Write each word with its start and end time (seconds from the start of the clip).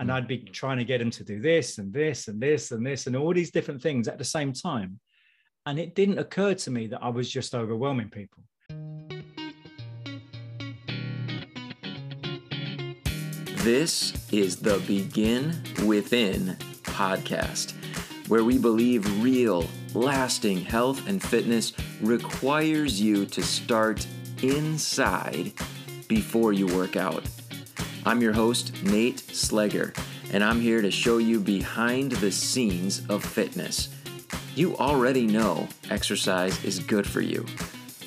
And 0.00 0.08
mm. 0.08 0.14
I'd 0.14 0.26
be 0.26 0.38
trying 0.38 0.78
to 0.78 0.84
get 0.84 1.00
him 1.00 1.10
to 1.10 1.22
do 1.22 1.40
this 1.40 1.76
and 1.78 1.92
this 1.92 2.26
and 2.26 2.40
this 2.40 2.70
and 2.72 2.84
this 2.84 3.06
and 3.06 3.14
all 3.14 3.34
these 3.34 3.50
different 3.50 3.82
things 3.82 4.08
at 4.08 4.18
the 4.18 4.24
same 4.24 4.52
time. 4.52 4.98
And 5.66 5.78
it 5.78 5.94
didn't 5.94 6.18
occur 6.18 6.54
to 6.54 6.70
me 6.70 6.86
that 6.88 7.02
I 7.02 7.10
was 7.10 7.30
just 7.30 7.54
overwhelming 7.54 8.08
people. 8.08 8.42
This 13.62 14.14
is 14.32 14.56
the 14.56 14.82
Begin 14.86 15.54
Within 15.84 16.56
podcast, 16.82 17.74
where 18.28 18.42
we 18.42 18.56
believe 18.56 19.22
real, 19.22 19.68
lasting 19.92 20.62
health 20.62 21.06
and 21.06 21.22
fitness 21.22 21.74
requires 22.00 22.98
you 22.98 23.26
to 23.26 23.42
start 23.42 24.06
inside 24.42 25.52
before 26.08 26.54
you 26.54 26.66
work 26.68 26.96
out. 26.96 27.22
I'm 28.06 28.22
your 28.22 28.32
host, 28.32 28.82
Nate 28.82 29.18
Slegger, 29.18 29.94
and 30.32 30.42
I'm 30.42 30.60
here 30.60 30.80
to 30.80 30.90
show 30.90 31.18
you 31.18 31.38
behind 31.38 32.12
the 32.12 32.32
scenes 32.32 33.02
of 33.10 33.22
fitness. 33.22 33.90
You 34.54 34.74
already 34.78 35.26
know 35.26 35.68
exercise 35.90 36.64
is 36.64 36.78
good 36.78 37.06
for 37.06 37.20
you, 37.20 37.44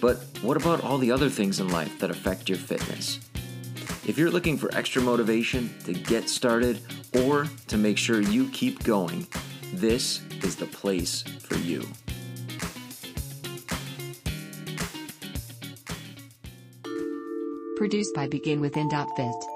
but 0.02 0.18
what 0.42 0.58
about 0.58 0.84
all 0.84 0.98
the 0.98 1.12
other 1.12 1.30
things 1.30 1.60
in 1.60 1.70
life 1.70 2.00
that 2.00 2.10
affect 2.10 2.50
your 2.50 2.58
fitness? 2.58 3.20
If 4.08 4.18
you're 4.18 4.32
looking 4.32 4.58
for 4.58 4.74
extra 4.76 5.02
motivation 5.02 5.74
to 5.86 5.94
get 5.94 6.28
started 6.28 6.82
or 7.24 7.48
to 7.68 7.78
make 7.78 8.00
sure 8.00 8.20
you 8.20 8.50
keep 8.50 8.84
going, 8.84 9.28
this 9.74 10.22
is 10.42 10.56
the 10.56 10.66
place 10.66 11.22
for 11.22 11.56
you. 11.56 11.86
Produced 17.78 18.16
by 18.16 18.28
BeginWithin.fit. 18.28 19.53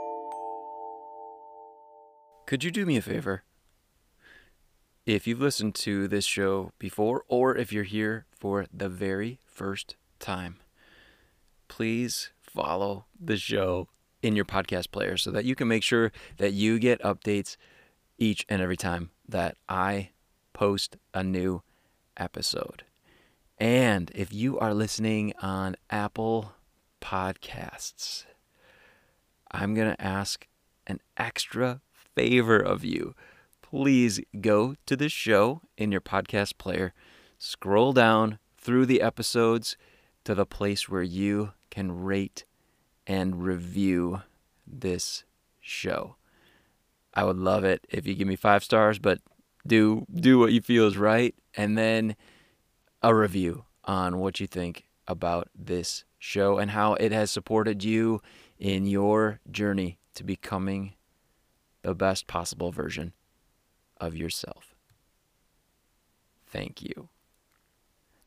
Could 2.47 2.63
you 2.63 2.71
do 2.71 2.85
me 2.85 2.95
a 2.95 3.01
favor? 3.01 3.43
If 5.05 5.27
you've 5.27 5.41
listened 5.41 5.75
to 5.75 6.07
this 6.07 6.23
show 6.23 6.71
before, 6.79 7.25
or 7.27 7.57
if 7.57 7.73
you're 7.73 7.83
here 7.83 8.25
for 8.31 8.67
the 8.73 8.87
very 8.87 9.39
first 9.45 9.97
time, 10.19 10.55
please 11.67 12.29
follow 12.39 13.03
the 13.19 13.35
show 13.35 13.89
in 14.21 14.37
your 14.37 14.45
podcast 14.45 14.91
player 14.91 15.17
so 15.17 15.29
that 15.29 15.43
you 15.43 15.55
can 15.55 15.67
make 15.67 15.83
sure 15.83 16.13
that 16.37 16.53
you 16.53 16.79
get 16.79 17.01
updates 17.01 17.57
each 18.17 18.45
and 18.47 18.61
every 18.61 18.77
time 18.77 19.09
that 19.27 19.57
I 19.67 20.11
post 20.53 20.95
a 21.13 21.25
new 21.25 21.63
episode. 22.15 22.83
And 23.57 24.09
if 24.15 24.31
you 24.31 24.57
are 24.57 24.73
listening 24.73 25.33
on 25.41 25.75
Apple 25.89 26.53
Podcasts, 27.01 28.23
I'm 29.51 29.73
going 29.73 29.93
to 29.93 30.01
ask 30.01 30.47
an 30.85 31.01
extra 31.17 31.81
favor 32.17 32.57
of 32.57 32.83
you. 32.83 33.13
Please 33.61 34.19
go 34.41 34.75
to 34.87 34.95
the 34.95 35.07
show 35.07 35.61
in 35.77 35.91
your 35.91 36.01
podcast 36.01 36.57
player, 36.57 36.91
scroll 37.37 37.93
down 37.93 38.39
through 38.57 38.87
the 38.87 39.03
episodes 39.03 39.77
to 40.23 40.33
the 40.33 40.45
place 40.45 40.89
where 40.89 41.03
you 41.03 41.51
can 41.69 42.01
rate 42.01 42.43
and 43.05 43.43
review 43.43 44.23
this 44.65 45.25
show. 45.61 46.15
I 47.13 47.23
would 47.23 47.37
love 47.37 47.63
it 47.63 47.85
if 47.87 48.07
you 48.07 48.15
give 48.15 48.27
me 48.27 48.35
5 48.35 48.63
stars, 48.63 48.97
but 48.97 49.19
do 49.65 50.07
do 50.11 50.39
what 50.39 50.53
you 50.53 50.61
feel 50.61 50.87
is 50.87 50.97
right 50.97 51.35
and 51.55 51.77
then 51.77 52.15
a 53.03 53.13
review 53.13 53.65
on 53.83 54.17
what 54.17 54.39
you 54.39 54.47
think 54.47 54.87
about 55.07 55.49
this 55.53 56.03
show 56.17 56.57
and 56.57 56.71
how 56.71 56.95
it 56.95 57.11
has 57.11 57.29
supported 57.29 57.83
you 57.83 58.21
in 58.57 58.87
your 58.87 59.39
journey 59.51 59.99
to 60.15 60.23
becoming 60.23 60.93
the 61.87 61.95
best 61.95 62.27
possible 62.27 62.69
version 62.69 63.13
of 63.95 64.13
yourself. 64.13 64.75
Thank 66.45 66.81
you. 66.81 67.07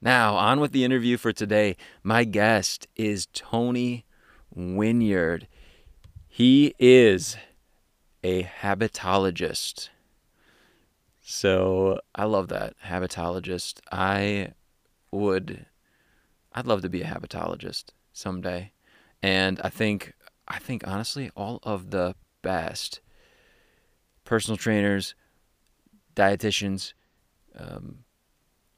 Now, 0.01 0.37
on 0.37 0.61
with 0.61 0.73
the 0.73 0.83
interview 0.83 1.19
for 1.19 1.31
today. 1.31 1.77
My 2.03 2.25
guest 2.25 2.89
is 2.97 3.29
Tony 3.35 4.07
Winyard. 4.57 5.47
He 6.27 6.75
is 6.79 7.37
a 8.25 8.45
habitologist. 8.45 9.91
So 11.21 12.01
I 12.15 12.25
love 12.25 12.49
that 12.49 12.77
habitologist. 12.87 13.81
I 13.93 14.55
would, 15.11 15.67
I'd 16.55 16.67
love 16.67 16.81
to 16.81 16.89
be 16.89 17.03
a 17.03 17.07
habitologist 17.09 17.89
someday, 18.15 18.73
and 19.23 19.61
I 19.63 19.69
think, 19.69 20.15
I 20.49 20.59
think 20.59 20.89
honestly, 20.89 21.31
all 21.37 21.61
of 21.63 21.91
the 21.91 22.15
best 22.41 23.03
personal 24.31 24.57
trainers, 24.57 25.17
dietitians, 26.15 26.93
um, 27.59 28.05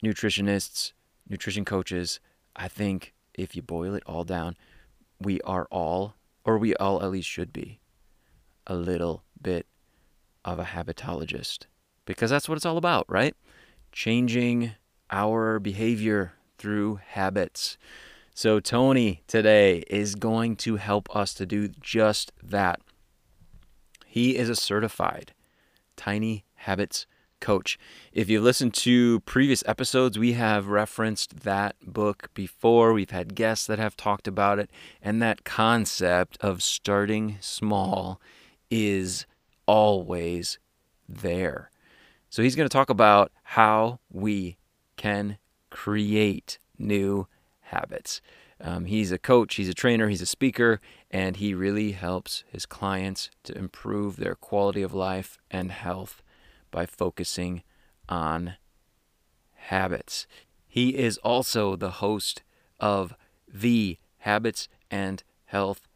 nutritionists, 0.02 0.92
nutrition 1.28 1.62
coaches. 1.62 2.20
I 2.56 2.68
think 2.68 3.12
if 3.34 3.54
you 3.54 3.60
boil 3.60 3.94
it 3.94 4.02
all 4.06 4.24
down, 4.24 4.56
we 5.20 5.42
are 5.42 5.68
all, 5.70 6.14
or 6.42 6.56
we 6.56 6.74
all 6.76 7.02
at 7.02 7.10
least 7.10 7.28
should 7.28 7.52
be, 7.52 7.80
a 8.66 8.74
little 8.74 9.24
bit 9.42 9.66
of 10.42 10.58
a 10.58 10.64
habitologist 10.64 11.66
because 12.06 12.30
that's 12.30 12.48
what 12.48 12.56
it's 12.56 12.64
all 12.64 12.78
about, 12.78 13.04
right? 13.10 13.36
Changing 13.92 14.70
our 15.10 15.58
behavior 15.58 16.32
through 16.56 17.00
habits. 17.08 17.76
So, 18.32 18.58
Tony 18.58 19.22
today 19.26 19.84
is 19.88 20.14
going 20.14 20.56
to 20.56 20.76
help 20.76 21.14
us 21.14 21.34
to 21.34 21.44
do 21.44 21.68
just 21.68 22.32
that. 22.42 22.80
He 24.06 24.38
is 24.38 24.48
a 24.48 24.56
certified 24.56 25.34
Tiny 26.02 26.44
Habits 26.54 27.06
coach. 27.40 27.78
If 28.12 28.28
you 28.28 28.40
listen 28.40 28.72
to 28.72 29.20
previous 29.20 29.62
episodes, 29.66 30.18
we 30.18 30.32
have 30.32 30.66
referenced 30.66 31.44
that 31.44 31.76
book 31.80 32.28
before. 32.34 32.92
We've 32.92 33.10
had 33.10 33.36
guests 33.36 33.68
that 33.68 33.78
have 33.78 33.96
talked 33.96 34.26
about 34.26 34.58
it, 34.58 34.68
and 35.00 35.22
that 35.22 35.44
concept 35.44 36.38
of 36.40 36.60
starting 36.60 37.36
small 37.40 38.20
is 38.68 39.26
always 39.66 40.58
there. 41.08 41.70
So 42.30 42.42
he's 42.42 42.56
going 42.56 42.68
to 42.68 42.72
talk 42.72 42.90
about 42.90 43.30
how 43.44 44.00
we 44.10 44.56
can 44.96 45.38
create 45.70 46.58
new 46.80 47.28
habits. 47.60 48.20
Um, 48.60 48.86
he's 48.86 49.12
a 49.12 49.18
coach, 49.18 49.54
he's 49.54 49.68
a 49.68 49.74
trainer, 49.74 50.08
he's 50.08 50.20
a 50.20 50.26
speaker, 50.26 50.80
and 51.12 51.36
he 51.36 51.52
really 51.52 51.92
helps 51.92 52.42
his 52.48 52.64
clients 52.64 53.30
to 53.44 53.56
improve 53.56 54.16
their 54.16 54.34
quality 54.34 54.82
of 54.82 54.94
life 54.94 55.38
and 55.50 55.70
health 55.70 56.22
by 56.70 56.86
focusing 56.86 57.62
on 58.08 58.54
habits. 59.54 60.26
He 60.66 60.96
is 60.96 61.18
also 61.18 61.76
the 61.76 61.90
host 61.90 62.42
of 62.80 63.14
the 63.46 63.98
Habits 64.18 64.68
and 64.90 65.22
Health 65.44 65.86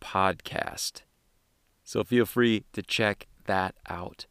podcast. 0.00 1.02
So 1.84 2.02
feel 2.02 2.26
free 2.26 2.64
to 2.72 2.82
check 2.82 3.28
that 3.44 3.76
out. 3.88 4.26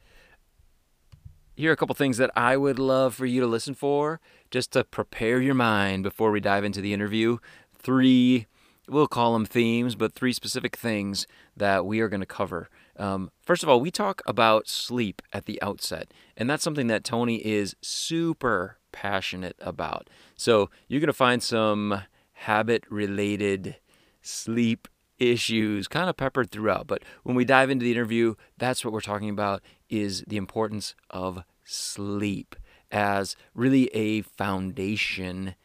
Here 1.55 1.69
are 1.69 1.73
a 1.73 1.77
couple 1.77 1.95
things 1.95 2.17
that 2.17 2.31
I 2.35 2.57
would 2.57 2.79
love 2.79 3.13
for 3.13 3.25
you 3.25 3.39
to 3.39 3.47
listen 3.47 3.75
for 3.75 4.19
just 4.49 4.71
to 4.71 4.83
prepare 4.83 5.39
your 5.39 5.53
mind 5.53 6.03
before 6.03 6.31
we 6.31 6.39
dive 6.39 6.63
into 6.63 6.81
the 6.81 6.93
interview. 6.93 7.37
Three, 7.77 8.47
we'll 8.91 9.07
call 9.07 9.33
them 9.33 9.45
themes, 9.45 9.95
but 9.95 10.13
three 10.13 10.33
specific 10.33 10.75
things 10.75 11.25
that 11.55 11.85
we 11.85 12.01
are 12.01 12.09
going 12.09 12.19
to 12.19 12.25
cover. 12.25 12.69
Um, 12.97 13.31
first 13.41 13.63
of 13.63 13.69
all, 13.69 13.79
we 13.79 13.89
talk 13.89 14.21
about 14.27 14.67
sleep 14.67 15.21
at 15.31 15.45
the 15.45 15.61
outset, 15.61 16.13
and 16.35 16.49
that's 16.49 16.63
something 16.63 16.87
that 16.87 17.03
Tony 17.03 17.37
is 17.37 17.75
super 17.81 18.77
passionate 18.91 19.55
about. 19.61 20.09
So 20.35 20.69
you're 20.87 20.99
going 20.99 21.07
to 21.07 21.13
find 21.13 21.41
some 21.41 22.03
habit 22.33 22.83
related 22.89 23.77
sleep 24.21 24.87
issues 25.17 25.87
kind 25.87 26.09
of 26.09 26.17
peppered 26.17 26.51
throughout. 26.51 26.87
But 26.87 27.03
when 27.23 27.35
we 27.35 27.45
dive 27.45 27.69
into 27.69 27.85
the 27.85 27.91
interview, 27.91 28.35
that's 28.57 28.83
what 28.83 28.93
we're 28.93 29.01
talking 29.01 29.29
about 29.29 29.61
is 29.89 30.23
the 30.27 30.37
importance 30.37 30.95
of 31.09 31.43
sleep 31.63 32.55
as 32.91 33.37
really 33.53 33.87
a 33.95 34.21
foundation 34.21 35.55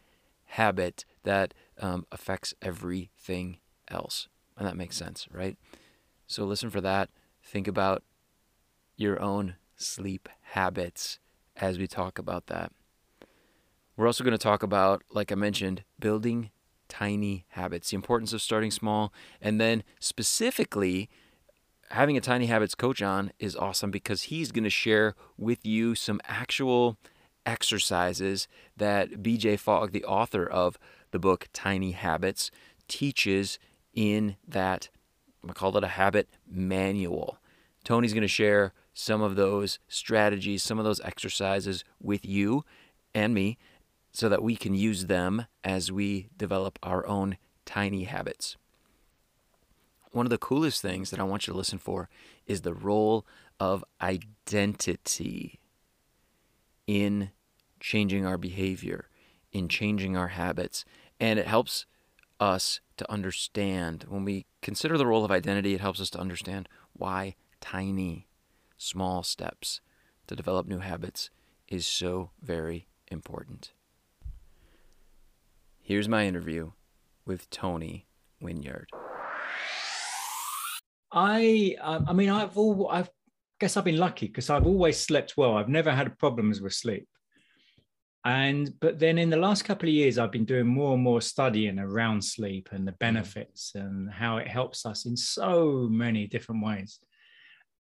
habit 0.45 1.03
that 1.23 1.53
um, 1.79 2.05
affects 2.11 2.53
everything 2.61 3.57
else. 3.87 4.27
And 4.57 4.67
that 4.67 4.77
makes 4.77 4.97
sense, 4.97 5.27
right? 5.31 5.57
So 6.25 6.45
listen 6.45 6.69
for 6.69 6.81
that. 6.81 7.09
Think 7.43 7.67
about 7.67 8.03
your 8.95 9.21
own 9.21 9.55
sleep 9.75 10.27
habits 10.41 11.19
as 11.55 11.77
we 11.77 11.87
talk 11.87 12.17
about 12.19 12.47
that. 12.47 12.71
We're 13.95 14.07
also 14.07 14.23
going 14.23 14.31
to 14.31 14.37
talk 14.37 14.63
about, 14.63 15.03
like 15.11 15.31
I 15.31 15.35
mentioned, 15.35 15.83
building 15.99 16.51
tiny 16.87 17.45
habits, 17.49 17.89
the 17.89 17.95
importance 17.95 18.33
of 18.33 18.41
starting 18.41 18.71
small, 18.71 19.13
and 19.41 19.59
then 19.59 19.83
specifically 19.99 21.09
having 21.91 22.17
a 22.17 22.21
tiny 22.21 22.47
habits 22.47 22.75
coach 22.75 23.01
on 23.01 23.31
is 23.39 23.55
awesome 23.55 23.91
because 23.91 24.23
he's 24.23 24.51
going 24.51 24.63
to 24.63 24.69
share 24.69 25.15
with 25.37 25.65
you 25.65 25.95
some 25.95 26.19
actual 26.25 26.97
exercises 27.45 28.47
that 28.75 29.23
BJ 29.23 29.57
Fogg, 29.57 29.91
the 29.91 30.03
author 30.03 30.45
of 30.45 30.77
the 31.11 31.19
book 31.19 31.47
Tiny 31.53 31.91
Habits, 31.91 32.51
teaches 32.87 33.59
in 33.93 34.35
that 34.47 34.89
I 35.47 35.53
call 35.53 35.77
it 35.77 35.83
a 35.83 35.87
habit 35.87 36.27
manual 36.49 37.39
Tony's 37.87 38.11
going 38.11 38.21
to 38.21 38.27
share 38.27 38.73
some 38.93 39.21
of 39.21 39.37
those 39.37 39.79
strategies, 39.87 40.61
some 40.61 40.77
of 40.77 40.83
those 40.83 40.99
exercises 40.99 41.85
with 42.01 42.25
you 42.25 42.65
and 43.15 43.33
me 43.33 43.57
so 44.11 44.27
that 44.27 44.43
we 44.43 44.57
can 44.57 44.73
use 44.73 45.05
them 45.05 45.45
as 45.63 45.89
we 45.89 46.27
develop 46.35 46.77
our 46.83 47.07
own 47.07 47.37
tiny 47.65 48.03
habits. 48.03 48.57
One 50.11 50.25
of 50.25 50.31
the 50.31 50.37
coolest 50.37 50.81
things 50.81 51.11
that 51.11 51.19
I 51.21 51.23
want 51.23 51.47
you 51.47 51.53
to 51.53 51.57
listen 51.57 51.79
for 51.79 52.09
is 52.45 52.63
the 52.63 52.73
role 52.73 53.25
of 53.57 53.85
identity 54.01 55.61
in 56.87 57.31
changing 57.79 58.25
our 58.25 58.37
behavior, 58.37 59.07
in 59.57 59.67
changing 59.67 60.15
our 60.15 60.29
habits. 60.29 60.85
And 61.19 61.39
it 61.39 61.47
helps 61.47 61.85
us 62.39 62.79
to 62.97 63.11
understand 63.11 64.05
when 64.07 64.23
we 64.23 64.45
consider 64.61 64.97
the 64.97 65.07
role 65.07 65.25
of 65.25 65.31
identity, 65.31 65.73
it 65.73 65.81
helps 65.81 65.99
us 65.99 66.09
to 66.11 66.19
understand 66.19 66.69
why 66.93 67.35
tiny, 67.59 68.27
small 68.77 69.23
steps 69.23 69.81
to 70.27 70.35
develop 70.35 70.67
new 70.67 70.79
habits 70.79 71.29
is 71.67 71.85
so 71.85 72.31
very 72.41 72.87
important. 73.09 73.71
Here's 75.81 76.07
my 76.07 76.25
interview 76.25 76.71
with 77.25 77.49
Tony 77.49 78.07
Winyard. 78.41 78.85
I, 81.11 81.75
um, 81.81 82.05
I 82.07 82.13
mean, 82.13 82.29
I've 82.29 82.57
all, 82.57 82.89
I 82.91 83.05
guess 83.59 83.77
I've 83.77 83.85
been 83.85 83.97
lucky 83.97 84.27
because 84.27 84.49
I've 84.49 84.67
always 84.67 84.99
slept 84.99 85.35
well. 85.37 85.55
I've 85.55 85.69
never 85.69 85.91
had 85.91 86.17
problems 86.19 86.61
with 86.61 86.73
sleep. 86.73 87.07
And, 88.27 88.77
but 88.81 88.99
then 88.99 89.17
in 89.17 89.29
the 89.29 89.37
last 89.37 89.63
couple 89.63 89.87
of 89.87 89.95
years, 89.95 90.17
I've 90.17 90.33
been 90.33 90.43
doing 90.43 90.67
more 90.67 90.95
and 90.95 91.01
more 91.01 91.21
studying 91.21 91.79
around 91.79 92.21
sleep 92.21 92.67
and 92.73 92.85
the 92.85 92.91
mm-hmm. 92.91 92.97
benefits 92.99 93.71
and 93.73 94.11
how 94.11 94.35
it 94.35 94.49
helps 94.49 94.85
us 94.85 95.05
in 95.05 95.15
so 95.15 95.87
many 95.89 96.27
different 96.27 96.61
ways. 96.61 96.99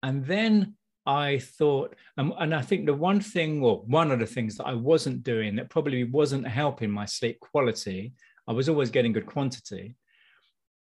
And 0.04 0.24
then 0.24 0.74
I 1.04 1.38
thought, 1.38 1.96
um, 2.16 2.32
and 2.38 2.54
I 2.54 2.62
think 2.62 2.86
the 2.86 2.94
one 2.94 3.18
thing, 3.20 3.60
or 3.60 3.78
one 3.86 4.12
of 4.12 4.20
the 4.20 4.26
things 4.26 4.56
that 4.58 4.68
I 4.68 4.74
wasn't 4.74 5.24
doing 5.24 5.56
that 5.56 5.68
probably 5.68 6.04
wasn't 6.04 6.46
helping 6.46 6.92
my 6.92 7.06
sleep 7.06 7.40
quality, 7.40 8.14
I 8.46 8.52
was 8.52 8.68
always 8.68 8.90
getting 8.90 9.12
good 9.12 9.26
quantity, 9.26 9.96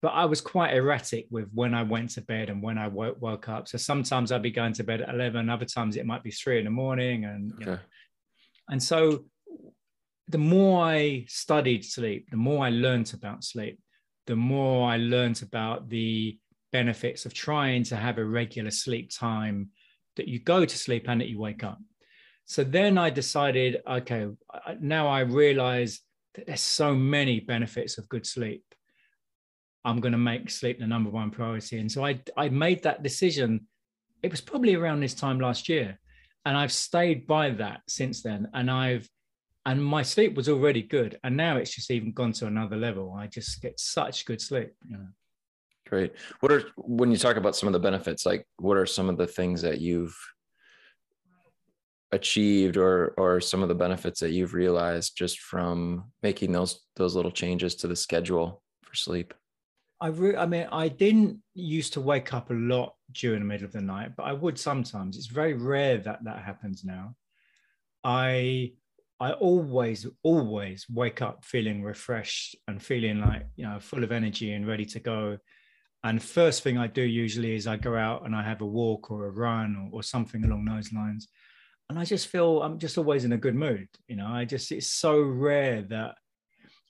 but 0.00 0.08
I 0.08 0.24
was 0.24 0.40
quite 0.40 0.74
erratic 0.74 1.26
with 1.30 1.48
when 1.54 1.72
I 1.72 1.84
went 1.84 2.10
to 2.10 2.20
bed 2.20 2.50
and 2.50 2.60
when 2.60 2.78
I 2.78 2.88
woke, 2.88 3.22
woke 3.22 3.48
up. 3.48 3.68
So 3.68 3.78
sometimes 3.78 4.32
I'd 4.32 4.42
be 4.42 4.50
going 4.50 4.72
to 4.72 4.82
bed 4.82 5.02
at 5.02 5.14
11, 5.14 5.48
other 5.48 5.66
times 5.66 5.96
it 5.96 6.04
might 6.04 6.24
be 6.24 6.32
three 6.32 6.58
in 6.58 6.64
the 6.64 6.70
morning. 6.72 7.26
And, 7.26 7.52
okay. 7.52 7.64
know, 7.64 7.78
and 8.68 8.82
so 8.82 9.24
the 10.32 10.38
more 10.38 10.84
I 10.84 11.26
studied 11.28 11.84
sleep, 11.84 12.30
the 12.30 12.36
more 12.36 12.64
I 12.64 12.70
learned 12.70 13.12
about 13.14 13.44
sleep, 13.44 13.78
the 14.26 14.36
more 14.36 14.90
I 14.90 14.96
learned 14.96 15.42
about 15.42 15.88
the 15.90 16.38
benefits 16.72 17.26
of 17.26 17.34
trying 17.34 17.84
to 17.84 17.96
have 17.96 18.16
a 18.18 18.24
regular 18.24 18.70
sleep 18.70 19.10
time 19.14 19.68
that 20.16 20.28
you 20.28 20.38
go 20.38 20.64
to 20.64 20.78
sleep 20.78 21.04
and 21.06 21.20
that 21.20 21.28
you 21.28 21.38
wake 21.38 21.62
up. 21.62 21.78
So 22.46 22.64
then 22.64 22.96
I 22.98 23.10
decided, 23.10 23.82
okay, 23.86 24.28
now 24.80 25.06
I 25.06 25.20
realize 25.20 26.00
that 26.34 26.46
there's 26.46 26.60
so 26.60 26.94
many 26.94 27.40
benefits 27.40 27.98
of 27.98 28.08
good 28.08 28.26
sleep. 28.26 28.64
I'm 29.84 30.00
going 30.00 30.12
to 30.12 30.18
make 30.18 30.48
sleep 30.50 30.78
the 30.78 30.86
number 30.86 31.10
one 31.10 31.30
priority. 31.30 31.78
And 31.78 31.92
so 31.92 32.04
I, 32.04 32.20
I 32.36 32.48
made 32.48 32.82
that 32.84 33.02
decision. 33.02 33.66
It 34.22 34.30
was 34.30 34.40
probably 34.40 34.74
around 34.74 35.00
this 35.00 35.14
time 35.14 35.40
last 35.40 35.68
year. 35.68 35.98
And 36.46 36.56
I've 36.56 36.72
stayed 36.72 37.26
by 37.26 37.50
that 37.50 37.82
since 37.86 38.22
then. 38.22 38.48
And 38.54 38.70
I've, 38.70 39.08
and 39.64 39.84
my 39.84 40.02
sleep 40.02 40.34
was 40.34 40.48
already 40.48 40.82
good. 40.82 41.18
And 41.22 41.36
now 41.36 41.56
it's 41.56 41.74
just 41.74 41.90
even 41.90 42.12
gone 42.12 42.32
to 42.32 42.46
another 42.46 42.76
level. 42.76 43.14
I 43.16 43.26
just 43.28 43.62
get 43.62 43.78
such 43.78 44.24
good 44.24 44.40
sleep. 44.40 44.72
You 44.88 44.96
know? 44.96 45.06
Great. 45.88 46.14
What 46.40 46.50
are 46.50 46.64
when 46.76 47.10
you 47.10 47.16
talk 47.16 47.36
about 47.36 47.54
some 47.54 47.68
of 47.68 47.72
the 47.72 47.78
benefits, 47.78 48.26
like 48.26 48.46
what 48.56 48.76
are 48.76 48.86
some 48.86 49.08
of 49.08 49.18
the 49.18 49.26
things 49.26 49.62
that 49.62 49.80
you've 49.80 50.16
achieved 52.10 52.76
or 52.76 53.14
or 53.16 53.40
some 53.40 53.62
of 53.62 53.68
the 53.68 53.74
benefits 53.74 54.20
that 54.20 54.32
you've 54.32 54.54
realized 54.54 55.16
just 55.16 55.40
from 55.40 56.10
making 56.22 56.52
those 56.52 56.80
those 56.96 57.14
little 57.14 57.30
changes 57.30 57.74
to 57.76 57.88
the 57.88 57.96
schedule 57.96 58.62
for 58.82 58.94
sleep? 58.94 59.32
I 60.00 60.08
re- 60.08 60.36
I 60.36 60.46
mean, 60.46 60.66
I 60.72 60.88
didn't 60.88 61.40
used 61.54 61.92
to 61.92 62.00
wake 62.00 62.34
up 62.34 62.50
a 62.50 62.54
lot 62.54 62.94
during 63.12 63.38
the 63.38 63.46
middle 63.46 63.66
of 63.66 63.72
the 63.72 63.80
night, 63.80 64.16
but 64.16 64.24
I 64.24 64.32
would 64.32 64.58
sometimes. 64.58 65.16
It's 65.16 65.26
very 65.26 65.54
rare 65.54 65.98
that 65.98 66.24
that 66.24 66.42
happens 66.42 66.84
now. 66.84 67.14
I 68.02 68.72
I 69.22 69.34
always, 69.34 70.04
always 70.24 70.84
wake 70.90 71.22
up 71.22 71.44
feeling 71.44 71.80
refreshed 71.80 72.56
and 72.66 72.82
feeling 72.82 73.20
like, 73.20 73.46
you 73.54 73.64
know, 73.64 73.78
full 73.78 74.02
of 74.02 74.10
energy 74.10 74.52
and 74.52 74.66
ready 74.66 74.84
to 74.86 74.98
go. 74.98 75.38
And 76.02 76.20
first 76.20 76.64
thing 76.64 76.76
I 76.76 76.88
do 76.88 77.02
usually 77.02 77.54
is 77.54 77.68
I 77.68 77.76
go 77.76 77.94
out 77.94 78.26
and 78.26 78.34
I 78.34 78.42
have 78.42 78.62
a 78.62 78.66
walk 78.66 79.12
or 79.12 79.26
a 79.26 79.30
run 79.30 79.76
or, 79.76 79.98
or, 79.98 80.02
something 80.02 80.44
along 80.44 80.64
those 80.64 80.92
lines. 80.92 81.28
And 81.88 82.00
I 82.00 82.04
just 82.04 82.26
feel 82.26 82.62
I'm 82.62 82.80
just 82.80 82.98
always 82.98 83.24
in 83.24 83.32
a 83.32 83.36
good 83.36 83.54
mood. 83.54 83.86
You 84.08 84.16
know, 84.16 84.26
I 84.26 84.44
just, 84.44 84.72
it's 84.72 84.90
so 84.90 85.20
rare 85.20 85.82
that, 85.82 86.16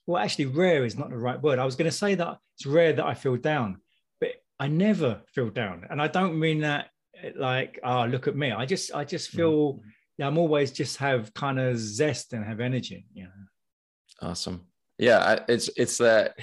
well, 0.07 0.23
actually, 0.23 0.47
rare 0.47 0.85
is 0.85 0.97
not 0.97 1.11
the 1.11 1.17
right 1.17 1.39
word. 1.39 1.59
I 1.59 1.65
was 1.65 1.75
going 1.75 1.91
to 1.91 1.95
say 1.95 2.15
that 2.15 2.39
it's 2.57 2.65
rare 2.65 2.93
that 2.93 3.05
I 3.05 3.13
feel 3.13 3.37
down, 3.37 3.77
but 4.19 4.31
I 4.59 4.69
never 4.69 5.21
feel 5.35 5.51
down. 5.51 5.85
And 5.87 6.01
I 6.01 6.07
don't 6.07 6.39
mean 6.39 6.61
that 6.61 6.89
like, 7.35 7.79
oh, 7.83 8.05
look 8.05 8.27
at 8.27 8.35
me. 8.35 8.51
I 8.51 8.65
just, 8.65 8.91
I 8.95 9.03
just 9.05 9.31
mm. 9.31 9.35
feel, 9.35 9.73
mm-hmm. 9.73 9.89
Yeah, 10.17 10.27
I'm 10.27 10.37
always 10.37 10.71
just 10.71 10.97
have 10.97 11.33
kind 11.33 11.59
of 11.59 11.77
zest 11.77 12.33
and 12.33 12.45
have 12.45 12.59
energy, 12.59 13.05
you 13.13 13.23
know. 13.23 14.29
Awesome. 14.29 14.67
Yeah. 14.97 15.19
I, 15.19 15.39
it's, 15.51 15.69
it's 15.75 15.97
that, 15.97 16.35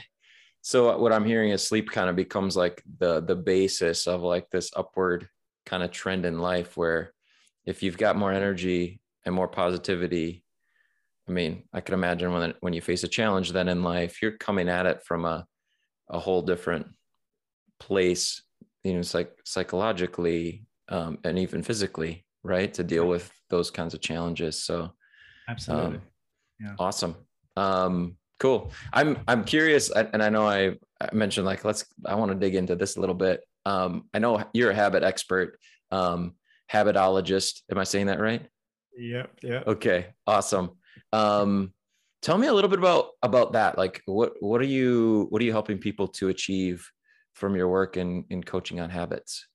so 0.62 0.96
what 0.98 1.12
i'm 1.12 1.24
hearing 1.24 1.50
is 1.50 1.66
sleep 1.66 1.90
kind 1.90 2.10
of 2.10 2.16
becomes 2.16 2.56
like 2.56 2.82
the 2.98 3.20
the 3.20 3.36
basis 3.36 4.06
of 4.06 4.22
like 4.22 4.48
this 4.50 4.70
upward 4.76 5.28
kind 5.66 5.82
of 5.82 5.90
trend 5.90 6.26
in 6.26 6.38
life 6.38 6.76
where 6.76 7.12
if 7.64 7.82
you've 7.82 7.98
got 7.98 8.16
more 8.16 8.32
energy 8.32 9.00
and 9.24 9.34
more 9.34 9.48
positivity 9.48 10.44
i 11.28 11.32
mean 11.32 11.62
i 11.72 11.80
can 11.80 11.94
imagine 11.94 12.32
when 12.32 12.54
when 12.60 12.72
you 12.72 12.80
face 12.80 13.04
a 13.04 13.08
challenge 13.08 13.52
then 13.52 13.68
in 13.68 13.82
life 13.82 14.20
you're 14.20 14.36
coming 14.36 14.68
at 14.68 14.86
it 14.86 15.02
from 15.04 15.24
a 15.24 15.46
a 16.08 16.18
whole 16.18 16.42
different 16.42 16.86
place 17.78 18.42
you 18.84 18.92
know 18.92 19.02
like 19.14 19.32
psychologically 19.44 20.66
um, 20.88 21.18
and 21.22 21.38
even 21.38 21.62
physically 21.62 22.26
right 22.42 22.72
to 22.74 22.84
deal 22.84 23.06
with 23.06 23.30
those 23.50 23.70
kinds 23.70 23.94
of 23.94 24.00
challenges 24.00 24.62
so 24.62 24.90
absolutely 25.48 25.96
um, 25.96 26.02
yeah 26.60 26.74
awesome 26.78 27.16
um 27.56 28.16
Cool. 28.40 28.72
I'm 28.90 29.18
I'm 29.28 29.44
curious, 29.44 29.90
and 29.90 30.22
I 30.22 30.30
know 30.30 30.48
I 30.48 30.76
mentioned 31.12 31.44
like 31.44 31.62
let's. 31.62 31.84
I 32.06 32.14
want 32.14 32.32
to 32.32 32.34
dig 32.34 32.54
into 32.54 32.74
this 32.74 32.96
a 32.96 33.00
little 33.00 33.14
bit. 33.14 33.44
Um, 33.66 34.08
I 34.14 34.18
know 34.18 34.42
you're 34.54 34.70
a 34.70 34.74
habit 34.74 35.02
expert, 35.02 35.58
um, 35.90 36.34
habitologist. 36.72 37.60
Am 37.70 37.76
I 37.76 37.84
saying 37.84 38.06
that 38.06 38.18
right? 38.18 38.46
Yep. 38.96 39.30
Yeah. 39.42 39.62
Okay. 39.66 40.06
Awesome. 40.26 40.70
Um, 41.12 41.74
tell 42.22 42.38
me 42.38 42.46
a 42.46 42.52
little 42.54 42.70
bit 42.70 42.78
about 42.78 43.10
about 43.22 43.52
that. 43.52 43.76
Like, 43.76 44.00
what 44.06 44.32
what 44.40 44.62
are 44.62 44.64
you 44.64 45.26
what 45.28 45.42
are 45.42 45.44
you 45.44 45.52
helping 45.52 45.76
people 45.76 46.08
to 46.08 46.28
achieve 46.28 46.88
from 47.34 47.54
your 47.54 47.68
work 47.68 47.98
in 47.98 48.24
in 48.30 48.42
coaching 48.42 48.80
on 48.80 48.88
habits? 48.88 49.46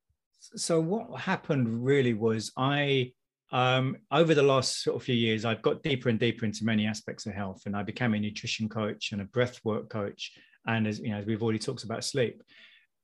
So 0.56 0.80
what 0.80 1.20
happened 1.20 1.86
really 1.86 2.14
was 2.14 2.52
I 2.58 3.12
um, 3.52 3.98
over 4.12 4.34
the 4.34 4.44
last 4.44 4.84
sort 4.84 4.96
of 4.96 5.04
few 5.04 5.16
years, 5.16 5.46
I've 5.46 5.62
got 5.62 5.84
deeper 5.84 6.10
and 6.10 6.20
deeper 6.20 6.46
into 6.46 6.66
many 6.66 6.88
aspects 6.88 7.26
of 7.26 7.34
health, 7.34 7.64
and 7.66 7.76
I 7.76 7.84
became 7.84 8.14
a 8.14 8.20
nutrition 8.20 8.68
coach 8.68 9.12
and 9.12 9.22
a 9.22 9.26
breath 9.26 9.60
work 9.64 9.90
coach, 9.90 10.32
and 10.66 10.88
as 10.88 11.00
you 11.00 11.10
know, 11.10 11.18
as 11.18 11.26
we've 11.26 11.44
already 11.44 11.60
talked 11.60 11.84
about 11.84 12.04
sleep, 12.04 12.42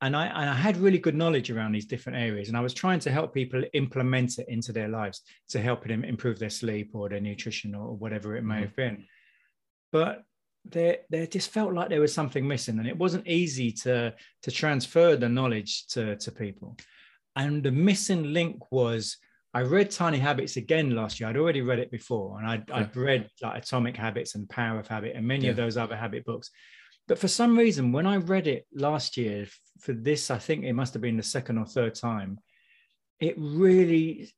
and 0.00 0.16
I, 0.16 0.26
and 0.26 0.50
I 0.50 0.54
had 0.54 0.76
really 0.76 0.98
good 0.98 1.14
knowledge 1.14 1.50
around 1.50 1.72
these 1.72 1.86
different 1.86 2.18
areas, 2.18 2.48
and 2.48 2.56
I 2.56 2.60
was 2.60 2.74
trying 2.74 2.98
to 3.00 3.10
help 3.10 3.32
people 3.32 3.62
implement 3.72 4.38
it 4.38 4.46
into 4.48 4.72
their 4.72 4.88
lives 4.88 5.22
to 5.50 5.60
help 5.60 5.86
them 5.86 6.04
improve 6.04 6.38
their 6.38 6.50
sleep 6.50 6.90
or 6.92 7.08
their 7.08 7.20
nutrition 7.20 7.74
or 7.74 7.94
whatever 7.94 8.36
it 8.36 8.42
may 8.42 8.56
mm-hmm. 8.56 8.62
have 8.64 8.76
been, 8.76 9.04
but 9.92 10.24
there 10.64 10.98
there 11.08 11.26
just 11.26 11.50
felt 11.50 11.72
like 11.72 11.88
there 11.88 12.00
was 12.00 12.12
something 12.12 12.46
missing, 12.46 12.78
and 12.78 12.88
it 12.88 12.98
wasn't 12.98 13.26
easy 13.26 13.70
to 13.72 14.12
to 14.42 14.50
transfer 14.50 15.16
the 15.16 15.28
knowledge 15.28 15.86
to 15.88 16.16
to 16.16 16.32
people, 16.32 16.76
and 17.36 17.62
the 17.62 17.70
missing 17.70 18.32
link 18.32 18.70
was 18.70 19.16
I 19.54 19.60
read 19.62 19.90
Tiny 19.90 20.18
Habits 20.18 20.56
again 20.56 20.94
last 20.94 21.20
year. 21.20 21.28
I'd 21.28 21.36
already 21.36 21.60
read 21.60 21.78
it 21.78 21.90
before, 21.90 22.38
and 22.38 22.48
I'd, 22.48 22.64
yeah. 22.68 22.76
I'd 22.76 22.96
read 22.96 23.28
like 23.42 23.62
Atomic 23.62 23.96
Habits 23.96 24.34
and 24.34 24.48
Power 24.48 24.78
of 24.78 24.88
Habit 24.88 25.14
and 25.14 25.26
many 25.26 25.44
yeah. 25.44 25.50
of 25.50 25.56
those 25.56 25.76
other 25.76 25.96
habit 25.96 26.24
books. 26.24 26.50
But 27.08 27.18
for 27.18 27.28
some 27.28 27.58
reason, 27.58 27.92
when 27.92 28.06
I 28.06 28.16
read 28.16 28.46
it 28.46 28.66
last 28.72 29.16
year 29.16 29.46
for 29.80 29.92
this, 29.92 30.30
I 30.30 30.38
think 30.38 30.64
it 30.64 30.72
must 30.72 30.94
have 30.94 31.02
been 31.02 31.16
the 31.16 31.22
second 31.22 31.58
or 31.58 31.66
third 31.66 31.94
time, 31.94 32.38
it 33.20 33.34
really 33.36 34.32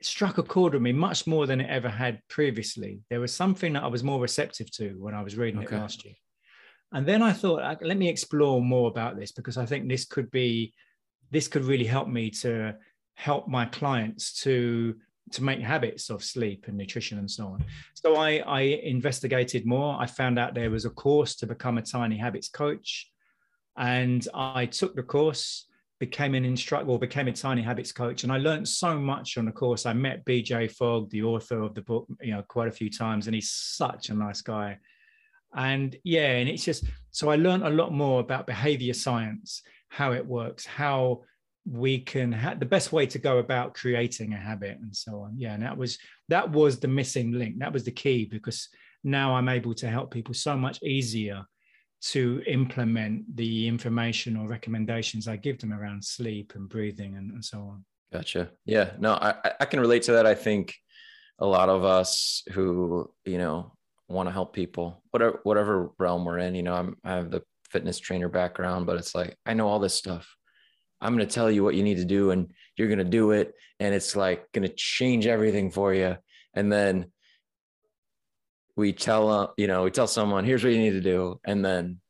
struck 0.00 0.38
a 0.38 0.42
chord 0.42 0.74
with 0.74 0.82
me 0.82 0.92
much 0.92 1.26
more 1.26 1.46
than 1.46 1.60
it 1.60 1.70
ever 1.70 1.88
had 1.88 2.20
previously. 2.28 3.00
There 3.10 3.20
was 3.20 3.34
something 3.34 3.72
that 3.72 3.82
I 3.82 3.88
was 3.88 4.04
more 4.04 4.20
receptive 4.20 4.70
to 4.72 4.90
when 4.98 5.14
I 5.14 5.22
was 5.22 5.36
reading 5.36 5.64
okay. 5.64 5.76
it 5.76 5.78
last 5.80 6.04
year. 6.04 6.14
And 6.92 7.04
then 7.04 7.22
I 7.22 7.32
thought, 7.32 7.82
let 7.82 7.96
me 7.96 8.08
explore 8.08 8.62
more 8.62 8.88
about 8.88 9.18
this 9.18 9.32
because 9.32 9.56
I 9.56 9.66
think 9.66 9.88
this 9.88 10.04
could 10.04 10.30
be, 10.30 10.72
this 11.30 11.48
could 11.48 11.64
really 11.64 11.84
help 11.84 12.08
me 12.08 12.30
to 12.30 12.74
help 13.14 13.48
my 13.48 13.64
clients 13.66 14.42
to 14.42 14.94
to 15.30 15.42
make 15.42 15.60
habits 15.60 16.10
of 16.10 16.22
sleep 16.22 16.66
and 16.68 16.76
nutrition 16.76 17.18
and 17.18 17.30
so 17.30 17.46
on. 17.46 17.64
So 17.94 18.16
I, 18.16 18.42
I 18.46 18.60
investigated 18.60 19.64
more. 19.64 19.96
I 19.98 20.06
found 20.06 20.38
out 20.38 20.54
there 20.54 20.70
was 20.70 20.84
a 20.84 20.90
course 20.90 21.34
to 21.36 21.46
become 21.46 21.78
a 21.78 21.82
tiny 21.82 22.18
habits 22.18 22.48
coach, 22.48 23.10
and 23.76 24.26
I 24.34 24.66
took 24.66 24.94
the 24.94 25.02
course 25.02 25.66
became 26.00 26.34
an 26.34 26.44
instructor 26.44 26.90
or 26.90 26.98
became 26.98 27.28
a 27.28 27.32
tiny 27.32 27.62
habits 27.62 27.92
coach. 27.92 28.24
And 28.24 28.32
i 28.32 28.36
learned 28.36 28.68
so 28.68 28.98
much 28.98 29.38
on 29.38 29.46
the 29.46 29.52
course. 29.52 29.86
I 29.86 29.92
met 29.92 30.24
bj 30.24 30.70
fogg 30.72 31.08
the 31.10 31.22
author 31.22 31.62
of 31.62 31.74
the 31.74 31.82
book 31.82 32.06
you 32.20 32.32
know 32.32 32.42
quite 32.42 32.68
a 32.68 32.72
few 32.72 32.90
times. 32.90 33.26
And 33.26 33.34
he's 33.34 33.50
such 33.50 34.10
a 34.10 34.14
nice 34.14 34.42
guy 34.42 34.78
and 35.56 35.96
yeah 36.04 36.32
and 36.32 36.48
it's 36.48 36.64
just 36.64 36.84
so 37.10 37.30
i 37.30 37.36
learned 37.36 37.64
a 37.64 37.70
lot 37.70 37.92
more 37.92 38.20
about 38.20 38.46
behavior 38.46 38.94
science 38.94 39.62
how 39.88 40.12
it 40.12 40.26
works 40.26 40.66
how 40.66 41.20
we 41.66 41.98
can 41.98 42.30
have 42.30 42.60
the 42.60 42.66
best 42.66 42.92
way 42.92 43.06
to 43.06 43.18
go 43.18 43.38
about 43.38 43.74
creating 43.74 44.34
a 44.34 44.36
habit 44.36 44.78
and 44.80 44.94
so 44.94 45.20
on. 45.20 45.34
Yeah 45.36 45.54
and 45.54 45.62
that 45.62 45.76
was 45.76 45.98
that 46.28 46.50
was 46.50 46.78
the 46.78 46.88
missing 46.88 47.32
link. 47.32 47.58
That 47.58 47.72
was 47.72 47.84
the 47.84 47.90
key 47.90 48.26
because 48.26 48.68
now 49.06 49.34
i'm 49.34 49.48
able 49.50 49.74
to 49.74 49.88
help 49.88 50.10
people 50.10 50.34
so 50.34 50.56
much 50.56 50.82
easier 50.82 51.44
to 52.00 52.42
implement 52.46 53.36
the 53.36 53.68
information 53.68 54.36
or 54.36 54.48
recommendations 54.48 55.28
i 55.28 55.36
give 55.36 55.58
them 55.58 55.74
around 55.74 56.02
sleep 56.02 56.52
and 56.54 56.68
breathing 56.68 57.16
and, 57.16 57.30
and 57.32 57.44
so 57.44 57.58
on. 57.58 57.84
Gotcha. 58.12 58.50
Yeah 58.64 58.90
no 58.98 59.12
I, 59.14 59.52
I 59.60 59.64
can 59.64 59.80
relate 59.80 60.02
to 60.04 60.12
that. 60.12 60.26
I 60.26 60.34
think 60.34 60.74
a 61.38 61.46
lot 61.46 61.68
of 61.68 61.84
us 61.84 62.42
who 62.52 63.10
you 63.24 63.38
know 63.38 63.72
want 64.08 64.28
to 64.28 64.32
help 64.32 64.52
people 64.52 65.02
whatever 65.10 65.40
whatever 65.44 65.90
realm 65.98 66.24
we're 66.24 66.38
in 66.38 66.54
you 66.54 66.62
know 66.62 66.74
I'm, 66.74 66.96
i 67.04 67.12
have 67.12 67.30
the 67.30 67.42
fitness 67.70 67.98
trainer 67.98 68.28
background 68.28 68.86
but 68.86 68.96
it's 68.96 69.14
like 69.14 69.36
i 69.46 69.54
know 69.54 69.66
all 69.66 69.78
this 69.78 69.94
stuff 69.94 70.36
I'm 71.04 71.14
going 71.14 71.28
to 71.28 71.32
tell 71.32 71.50
you 71.50 71.62
what 71.62 71.74
you 71.74 71.82
need 71.82 71.98
to 71.98 72.04
do 72.06 72.30
and 72.30 72.50
you're 72.76 72.88
going 72.88 72.98
to 72.98 73.04
do 73.04 73.32
it. 73.32 73.54
And 73.78 73.94
it's 73.94 74.16
like 74.16 74.50
going 74.52 74.66
to 74.66 74.74
change 74.74 75.26
everything 75.26 75.70
for 75.70 75.92
you. 75.92 76.16
And 76.54 76.72
then 76.72 77.12
we 78.74 78.94
tell, 78.94 79.30
uh, 79.30 79.48
you 79.58 79.66
know, 79.66 79.84
we 79.84 79.90
tell 79.90 80.06
someone, 80.06 80.44
here's 80.44 80.64
what 80.64 80.72
you 80.72 80.78
need 80.78 80.92
to 80.92 81.02
do. 81.02 81.40
And 81.44 81.62
then 81.62 82.00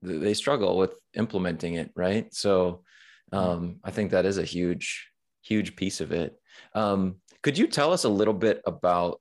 they 0.00 0.32
struggle 0.34 0.78
with 0.78 0.94
implementing 1.14 1.74
it. 1.74 1.90
Right. 1.96 2.32
So 2.32 2.84
um, 3.32 3.80
I 3.82 3.90
think 3.90 4.12
that 4.12 4.26
is 4.26 4.38
a 4.38 4.44
huge, 4.44 5.08
huge 5.42 5.74
piece 5.74 6.00
of 6.00 6.12
it. 6.12 6.36
Um, 6.72 7.16
could 7.42 7.58
you 7.58 7.66
tell 7.66 7.92
us 7.92 8.04
a 8.04 8.08
little 8.08 8.34
bit 8.34 8.62
about 8.64 9.20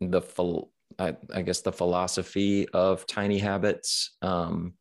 the, 0.00 0.20
I, 0.98 1.16
I 1.34 1.42
guess, 1.42 1.60
the 1.60 1.72
philosophy 1.72 2.68
of 2.70 3.06
tiny 3.06 3.38
habits 3.38 4.16
um, 4.22 4.74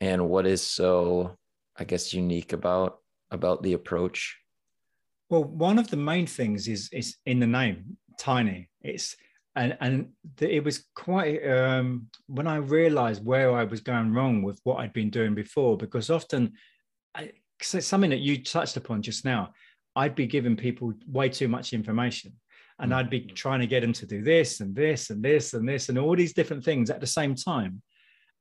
and 0.00 0.28
what 0.28 0.46
is 0.46 0.62
so, 0.62 1.36
I 1.76 1.84
guess, 1.84 2.14
unique 2.14 2.52
about 2.52 2.98
about 3.30 3.62
the 3.62 3.74
approach? 3.74 4.38
Well, 5.28 5.44
one 5.44 5.78
of 5.78 5.88
the 5.88 5.96
main 5.96 6.26
things 6.26 6.66
is 6.68 6.88
is 6.92 7.16
in 7.26 7.40
the 7.40 7.46
name, 7.46 7.96
tiny. 8.18 8.68
It's 8.80 9.16
and 9.54 9.76
and 9.80 10.10
it 10.40 10.64
was 10.64 10.86
quite 10.94 11.46
um, 11.46 12.06
when 12.26 12.46
I 12.46 12.56
realised 12.56 13.24
where 13.24 13.52
I 13.52 13.64
was 13.64 13.80
going 13.80 14.12
wrong 14.12 14.42
with 14.42 14.60
what 14.64 14.78
I'd 14.78 14.92
been 14.92 15.10
doing 15.10 15.34
before, 15.34 15.76
because 15.76 16.10
often, 16.10 16.52
I, 17.14 17.32
something 17.60 18.10
that 18.10 18.20
you 18.20 18.42
touched 18.42 18.76
upon 18.76 19.02
just 19.02 19.24
now, 19.24 19.52
I'd 19.94 20.14
be 20.14 20.26
giving 20.26 20.56
people 20.56 20.94
way 21.06 21.28
too 21.28 21.48
much 21.48 21.72
information, 21.72 22.32
and 22.80 22.94
I'd 22.94 23.10
be 23.10 23.20
mm-hmm. 23.20 23.34
trying 23.34 23.60
to 23.60 23.66
get 23.66 23.80
them 23.80 23.92
to 23.94 24.06
do 24.06 24.22
this 24.22 24.60
and 24.60 24.74
this 24.74 25.10
and 25.10 25.22
this 25.22 25.54
and 25.54 25.68
this 25.68 25.88
and 25.88 25.98
all 25.98 26.16
these 26.16 26.32
different 26.32 26.64
things 26.64 26.90
at 26.90 27.00
the 27.00 27.06
same 27.06 27.34
time, 27.34 27.82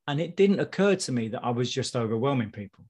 and 0.07 0.19
it 0.19 0.35
didn't 0.35 0.59
occur 0.59 0.95
to 0.95 1.11
me 1.11 1.27
that 1.29 1.43
I 1.43 1.51
was 1.51 1.71
just 1.71 1.95
overwhelming 1.95 2.51
people. 2.51 2.85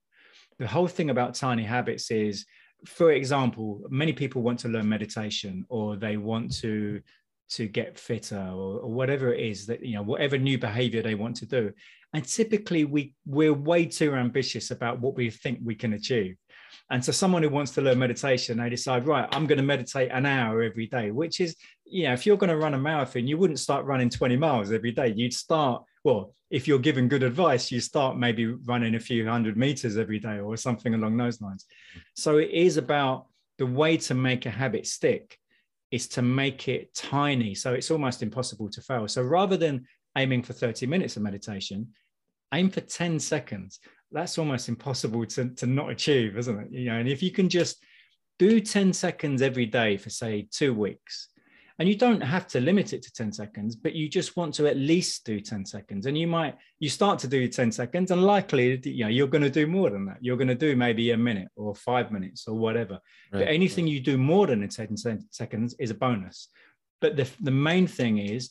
The 0.60 0.68
whole 0.68 0.88
thing 0.88 1.10
about 1.10 1.36
tiny 1.36 1.64
habits 1.64 2.12
is 2.12 2.46
for 2.86 3.12
example 3.12 3.82
many 3.90 4.14
people 4.14 4.42
want 4.42 4.60
to 4.60 4.70
learn 4.70 4.88
meditation 4.88 5.66
or 5.68 5.98
they 5.98 6.16
want 6.16 6.56
to 6.56 7.02
to 7.50 7.68
get 7.68 8.00
fitter 8.00 8.38
or, 8.38 8.80
or, 8.80 8.92
whatever 8.92 9.34
it 9.34 9.42
is 9.42 9.66
that 9.66 9.84
you 9.84 9.96
know 9.96 10.04
whatever 10.04 10.38
new 10.38 10.58
behavior 10.58 11.02
they 11.02 11.16
want 11.16 11.36
to 11.36 11.46
do. 11.46 11.72
And 12.14 12.24
typically 12.26 12.86
we 12.86 13.14
we're 13.26 13.54
way 13.54 13.86
too 13.86 14.14
ambitious 14.14 14.72
about 14.72 15.00
what 15.00 15.16
we 15.16 15.30
think 15.30 15.60
we 15.64 15.76
can 15.76 15.94
achieve 15.94 16.38
and 16.92 17.04
so 17.04 17.12
someone 17.12 17.44
who 17.44 17.50
wants 17.50 17.72
to 17.72 17.82
learn 17.82 18.00
meditation 18.00 18.58
they 18.58 18.70
decide 18.70 19.06
right 19.06 19.28
i'm 19.32 19.48
going 19.48 19.58
to 19.58 19.64
meditate 19.64 20.10
an 20.12 20.26
hour 20.26 20.62
every 20.62 20.88
day 20.88 21.12
which 21.12 21.40
is 21.40 21.56
you 21.86 22.04
know 22.04 22.14
if 22.14 22.26
you're 22.26 22.38
going 22.38 22.50
to 22.50 22.58
run 22.58 22.74
a 22.74 22.78
marathon 22.78 23.28
you 23.28 23.38
wouldn't 23.38 23.60
start 23.60 23.86
running 23.86 24.10
20 24.10 24.38
miles 24.38 24.72
every 24.72 24.92
day 24.92 25.14
you'd 25.16 25.34
start 25.34 25.84
well, 26.04 26.34
if 26.50 26.68
you're 26.68 26.80
given 26.80 27.08
good 27.08 27.24
advice, 27.24 27.72
you 27.72 27.80
start 27.80 28.18
maybe 28.18 28.46
running 28.46 28.96
a 28.96 29.00
few 29.00 29.28
hundred 29.28 29.58
meters 29.58 29.98
every 29.98 30.20
day 30.20 30.40
or 30.40 30.56
something 30.58 30.94
along 30.94 31.18
those 31.18 31.42
lines. 31.42 31.66
So 32.16 32.38
it 32.38 32.50
is 32.52 32.78
about 32.78 33.28
the 33.58 33.66
way 33.66 33.98
to 33.98 34.14
make 34.14 34.46
a 34.46 34.50
habit 34.50 34.88
stick 34.88 35.38
is 35.92 36.08
to 36.10 36.22
make 36.22 36.68
it 36.68 36.94
tiny. 36.96 37.54
So 37.56 37.74
it's 37.74 37.92
almost 37.92 38.24
impossible 38.24 38.70
to 38.70 38.82
fail. 38.82 39.08
So 39.08 39.22
rather 39.22 39.58
than 39.58 39.86
aiming 40.18 40.44
for 40.44 40.54
30 40.54 40.88
minutes 40.88 41.18
of 41.18 41.24
meditation, 41.24 41.90
aim 42.54 42.70
for 42.70 42.82
10 42.82 43.20
seconds. 43.20 43.80
That's 44.12 44.38
almost 44.38 44.70
impossible 44.70 45.26
to, 45.26 45.50
to 45.50 45.68
not 45.68 45.90
achieve, 45.90 46.38
isn't 46.38 46.60
it? 46.60 46.72
You 46.72 46.86
know, 46.86 46.98
and 46.98 47.08
if 47.08 47.22
you 47.22 47.32
can 47.32 47.50
just 47.50 47.84
do 48.38 48.60
10 48.60 48.94
seconds 48.94 49.42
every 49.42 49.66
day 49.66 49.98
for 49.98 50.10
say 50.10 50.48
two 50.52 50.74
weeks, 50.74 51.30
and 51.80 51.88
you 51.88 51.96
don't 51.96 52.22
have 52.22 52.46
to 52.46 52.60
limit 52.60 52.92
it 52.94 53.02
to 53.02 53.12
10 53.12 53.32
seconds 53.32 53.76
but 53.76 53.96
you 53.96 54.08
just 54.08 54.36
want 54.38 54.54
to 54.54 54.68
at 54.68 54.78
least 54.78 55.26
do 55.26 55.40
10 55.40 55.66
seconds 55.66 56.06
and 56.06 56.18
you 56.18 56.28
might 56.28 56.56
you 56.80 56.90
start 56.90 57.18
to 57.20 57.28
do 57.28 57.48
10 57.48 57.72
seconds 57.72 58.12
and 58.12 58.24
likely 58.24 58.80
you 58.84 59.06
know 59.06 59.10
you're 59.10 59.28
going 59.28 59.42
to 59.42 59.50
do 59.50 59.66
more 59.66 59.90
than 59.90 60.06
that 60.06 60.18
you're 60.22 60.38
going 60.38 60.48
to 60.48 60.56
do 60.56 60.76
maybe 60.76 61.12
a 61.12 61.18
minute 61.18 61.48
or 61.56 61.74
five 61.74 62.12
minutes 62.12 62.48
or 62.48 62.56
whatever 62.56 63.00
right. 63.32 63.40
but 63.40 63.48
anything 63.48 63.88
you 63.88 64.00
do 64.00 64.18
more 64.18 64.46
than 64.46 64.68
10 64.68 64.98
seconds 65.32 65.76
is 65.80 65.90
a 65.90 65.96
bonus 65.96 66.50
but 67.02 67.16
the, 67.16 67.28
the 67.42 67.52
main 67.52 67.88
thing 67.88 68.18
is 68.18 68.50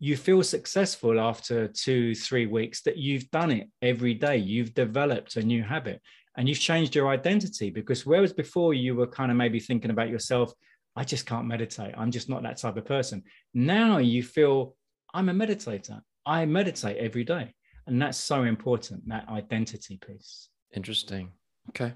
you 0.00 0.16
feel 0.16 0.42
successful 0.42 1.18
after 1.20 1.68
two 1.68 2.14
three 2.14 2.46
weeks 2.46 2.82
that 2.82 2.96
you've 2.96 3.30
done 3.30 3.50
it 3.50 3.68
every 3.82 4.14
day 4.14 4.36
you've 4.36 4.74
developed 4.74 5.36
a 5.36 5.42
new 5.42 5.62
habit 5.62 6.00
and 6.36 6.48
you've 6.48 6.60
changed 6.60 6.94
your 6.94 7.08
identity 7.08 7.68
because 7.70 8.06
whereas 8.06 8.32
before 8.32 8.74
you 8.74 8.94
were 8.94 9.06
kind 9.06 9.30
of 9.30 9.36
maybe 9.36 9.58
thinking 9.58 9.90
about 9.90 10.08
yourself 10.08 10.52
I 10.98 11.04
just 11.04 11.26
can't 11.26 11.46
meditate. 11.46 11.94
I'm 11.96 12.10
just 12.10 12.28
not 12.28 12.42
that 12.42 12.56
type 12.56 12.76
of 12.76 12.84
person. 12.84 13.22
Now 13.54 13.98
you 13.98 14.20
feel 14.24 14.74
I'm 15.14 15.28
a 15.28 15.32
meditator. 15.32 16.00
I 16.26 16.44
meditate 16.44 16.96
every 16.96 17.22
day. 17.22 17.54
And 17.86 18.02
that's 18.02 18.18
so 18.18 18.42
important, 18.42 19.08
that 19.08 19.28
identity 19.28 19.96
piece. 20.04 20.48
Interesting. 20.74 21.30
Okay. 21.68 21.94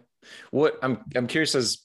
What 0.52 0.78
I'm 0.82 1.00
I'm 1.16 1.26
curious 1.26 1.56
as 1.56 1.78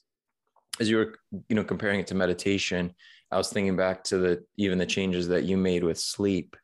as 0.78 0.88
you 0.88 0.98
were, 0.98 1.18
you 1.48 1.56
know, 1.56 1.64
comparing 1.64 1.98
it 1.98 2.06
to 2.06 2.14
meditation, 2.14 2.94
I 3.30 3.36
was 3.36 3.50
thinking 3.50 3.76
back 3.76 4.04
to 4.04 4.18
the 4.18 4.44
even 4.56 4.78
the 4.78 4.86
changes 4.86 5.28
that 5.28 5.44
you 5.44 5.56
made 5.56 5.84
with 5.84 5.98
sleep. 5.98 6.56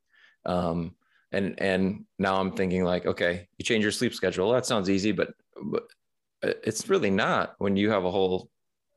Um, 0.47 0.95
and 1.33 1.61
and 1.61 2.05
now 2.19 2.37
I'm 2.37 2.53
thinking 2.53 2.85
like, 2.85 3.07
okay, 3.07 3.49
you 3.59 3.65
change 3.65 3.83
your 3.83 3.93
sleep 3.93 4.15
schedule. 4.15 4.53
That 4.53 4.67
sounds 4.67 4.89
easy, 4.89 5.13
but, 5.13 5.35
but 5.63 5.85
it's 6.43 6.89
really 6.89 7.11
not 7.11 7.55
when 7.59 7.77
you 7.77 7.91
have 7.91 8.05
a 8.05 8.11
whole, 8.11 8.51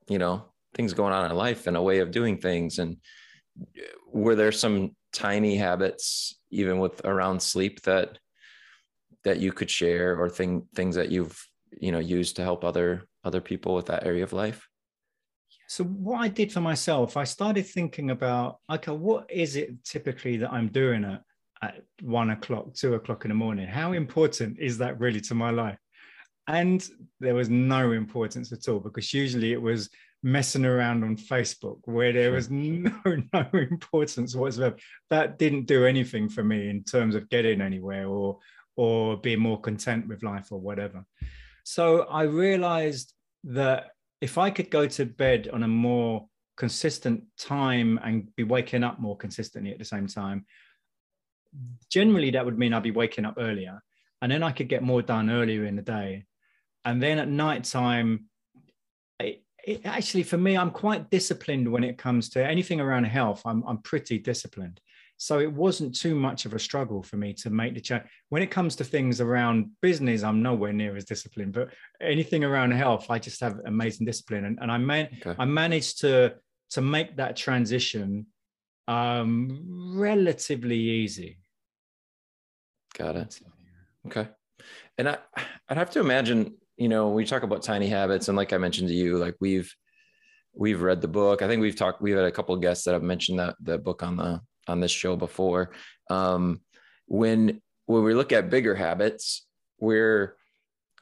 you 0.07 0.17
know, 0.17 0.45
things 0.73 0.93
going 0.93 1.13
on 1.13 1.29
in 1.29 1.35
life 1.35 1.67
and 1.67 1.75
a 1.77 1.81
way 1.81 1.99
of 1.99 2.11
doing 2.11 2.37
things 2.37 2.79
and 2.79 2.97
were 4.11 4.35
there 4.35 4.51
some 4.51 4.95
tiny 5.11 5.55
habits 5.55 6.39
even 6.51 6.79
with 6.79 7.03
around 7.05 7.41
sleep 7.41 7.81
that 7.81 8.19
that 9.23 9.39
you 9.39 9.51
could 9.51 9.69
share 9.69 10.19
or 10.21 10.29
thing 10.29 10.67
things 10.75 10.95
that 10.95 11.09
you've 11.09 11.43
you 11.71 11.91
know 11.91 11.99
used 11.99 12.35
to 12.35 12.43
help 12.43 12.63
other 12.63 13.03
other 13.23 13.41
people 13.41 13.73
with 13.73 13.87
that 13.87 14.05
area 14.05 14.23
of 14.23 14.33
life 14.33 14.67
so 15.67 15.83
what 15.83 16.19
i 16.19 16.27
did 16.27 16.51
for 16.51 16.61
myself 16.61 17.17
i 17.17 17.23
started 17.23 17.65
thinking 17.65 18.11
about 18.11 18.59
okay 18.71 18.91
what 18.91 19.29
is 19.29 19.55
it 19.55 19.83
typically 19.83 20.37
that 20.37 20.51
i'm 20.51 20.69
doing 20.69 21.03
at, 21.03 21.21
at 21.61 21.83
one 22.01 22.29
o'clock 22.31 22.73
two 22.73 22.93
o'clock 22.95 23.25
in 23.25 23.29
the 23.29 23.35
morning 23.35 23.67
how 23.67 23.93
important 23.93 24.57
is 24.59 24.77
that 24.77 24.99
really 24.99 25.21
to 25.21 25.35
my 25.35 25.49
life 25.49 25.77
and 26.47 26.89
there 27.19 27.35
was 27.35 27.49
no 27.49 27.91
importance 27.91 28.51
at 28.51 28.67
all 28.69 28.79
because 28.79 29.13
usually 29.13 29.51
it 29.51 29.61
was 29.61 29.89
messing 30.23 30.65
around 30.65 31.03
on 31.03 31.15
Facebook 31.15 31.79
where 31.85 32.11
there 32.11 32.31
was 32.31 32.49
no 32.49 32.91
no 33.33 33.45
importance 33.53 34.35
whatsoever. 34.35 34.77
That 35.09 35.37
didn't 35.37 35.65
do 35.65 35.85
anything 35.85 36.29
for 36.29 36.43
me 36.43 36.69
in 36.69 36.83
terms 36.83 37.15
of 37.15 37.29
getting 37.29 37.61
anywhere 37.61 38.07
or 38.07 38.39
or 38.75 39.17
being 39.17 39.39
more 39.39 39.59
content 39.59 40.07
with 40.07 40.23
life 40.23 40.51
or 40.51 40.59
whatever. 40.59 41.03
So 41.63 42.01
I 42.03 42.23
realized 42.23 43.13
that 43.45 43.89
if 44.21 44.37
I 44.37 44.49
could 44.49 44.69
go 44.69 44.87
to 44.87 45.05
bed 45.05 45.49
on 45.51 45.63
a 45.63 45.67
more 45.67 46.27
consistent 46.55 47.23
time 47.37 47.99
and 48.03 48.35
be 48.35 48.43
waking 48.43 48.83
up 48.83 48.99
more 48.99 49.15
consistently 49.15 49.71
at 49.71 49.79
the 49.79 49.85
same 49.85 50.07
time, 50.07 50.45
generally 51.89 52.31
that 52.31 52.45
would 52.45 52.57
mean 52.57 52.73
I'd 52.73 52.83
be 52.83 52.91
waking 52.91 53.25
up 53.25 53.35
earlier. 53.37 53.81
And 54.21 54.31
then 54.31 54.43
I 54.43 54.51
could 54.51 54.67
get 54.67 54.81
more 54.81 55.01
done 55.01 55.29
earlier 55.29 55.65
in 55.65 55.75
the 55.75 55.81
day. 55.81 56.25
And 56.83 57.01
then 57.01 57.19
at 57.19 57.27
night 57.27 57.63
time, 57.63 58.25
it, 59.19 59.43
actually 59.83 60.23
for 60.23 60.37
me 60.37 60.55
i'm 60.55 60.71
quite 60.71 61.09
disciplined 61.09 61.69
when 61.69 61.83
it 61.83 61.97
comes 61.97 62.29
to 62.29 62.43
anything 62.43 62.79
around 62.79 63.03
health. 63.03 63.41
I'm, 63.45 63.63
I'm 63.67 63.79
pretty 63.79 64.17
disciplined 64.17 64.79
so 65.17 65.39
it 65.39 65.51
wasn't 65.51 65.95
too 65.95 66.15
much 66.15 66.45
of 66.45 66.53
a 66.53 66.59
struggle 66.59 67.01
for 67.01 67.17
me 67.17 67.33
to 67.33 67.49
make 67.49 67.73
the 67.73 67.81
change 67.81 68.03
when 68.29 68.41
it 68.41 68.51
comes 68.51 68.75
to 68.75 68.83
things 68.83 69.19
around 69.19 69.69
business 69.81 70.23
i'm 70.23 70.41
nowhere 70.41 70.73
near 70.73 70.95
as 70.95 71.05
disciplined 71.05 71.53
but 71.53 71.69
anything 72.01 72.43
around 72.43 72.71
health 72.71 73.07
i 73.09 73.17
just 73.17 73.41
have 73.41 73.59
amazing 73.65 74.05
discipline 74.05 74.45
and, 74.45 74.59
and 74.61 74.71
i 74.71 74.77
man 74.77 75.09
okay. 75.21 75.35
i 75.39 75.45
managed 75.45 75.99
to 75.99 76.33
to 76.69 76.81
make 76.81 77.15
that 77.17 77.35
transition 77.35 78.25
um 78.87 79.93
relatively 79.95 80.77
easy 80.77 81.37
got 82.97 83.15
it 83.15 83.39
okay 84.05 84.27
and 84.97 85.09
i 85.09 85.17
i'd 85.69 85.77
have 85.77 85.89
to 85.89 85.99
imagine 85.99 86.55
you 86.77 86.89
know, 86.89 87.09
we 87.09 87.25
talk 87.25 87.43
about 87.43 87.63
tiny 87.63 87.87
habits, 87.87 88.27
and 88.27 88.37
like 88.37 88.53
I 88.53 88.57
mentioned 88.57 88.87
to 88.89 88.93
you, 88.93 89.17
like 89.17 89.35
we've 89.41 89.73
we've 90.53 90.81
read 90.81 91.01
the 91.01 91.07
book. 91.07 91.41
I 91.41 91.47
think 91.47 91.61
we've 91.61 91.75
talked. 91.75 92.01
We've 92.01 92.15
had 92.15 92.25
a 92.25 92.31
couple 92.31 92.55
of 92.55 92.61
guests 92.61 92.85
that 92.85 92.93
have 92.93 93.03
mentioned 93.03 93.39
that 93.39 93.55
the 93.59 93.77
book 93.77 94.03
on 94.03 94.15
the 94.15 94.41
on 94.67 94.79
this 94.79 94.91
show 94.91 95.15
before. 95.15 95.71
Um, 96.09 96.61
when 97.07 97.61
when 97.85 98.03
we 98.03 98.13
look 98.13 98.31
at 98.31 98.49
bigger 98.49 98.75
habits, 98.75 99.45
we're 99.79 100.35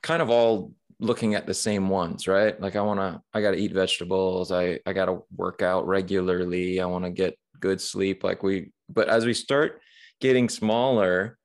kind 0.02 0.22
of 0.22 0.30
all 0.30 0.72
looking 1.00 1.36
at 1.36 1.48
the 1.48 1.54
same 1.54 1.90
ones, 1.90 2.28
right? 2.28 2.60
Like 2.62 2.76
I 2.76 2.82
want 2.82 3.00
to, 3.00 3.22
I 3.34 3.42
got 3.42 3.52
to 3.52 3.58
eat 3.58 3.74
vegetables. 3.74 4.52
I, 4.52 4.80
I 4.86 4.94
got 4.94 5.06
to 5.06 5.24
work 5.36 5.62
out 5.62 5.88
regularly. 5.88 6.80
I 6.80 6.86
want 6.86 7.06
to 7.06 7.12
get 7.12 7.38
good 7.60 7.82
sleep. 7.82 8.24
Like 8.24 8.44
we, 8.44 8.72
but 8.88 9.10
as 9.10 9.26
we 9.26 9.34
start 9.34 9.82
getting 10.22 10.48
smaller, 10.48 11.38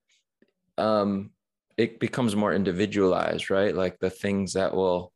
um, 0.79 1.31
it 1.77 1.99
becomes 1.99 2.37
more 2.37 2.53
individualized, 2.53 3.51
right? 3.51 3.75
Like 3.75 3.99
the 3.99 4.11
things 4.11 4.53
that 4.53 4.75
will 4.75 5.13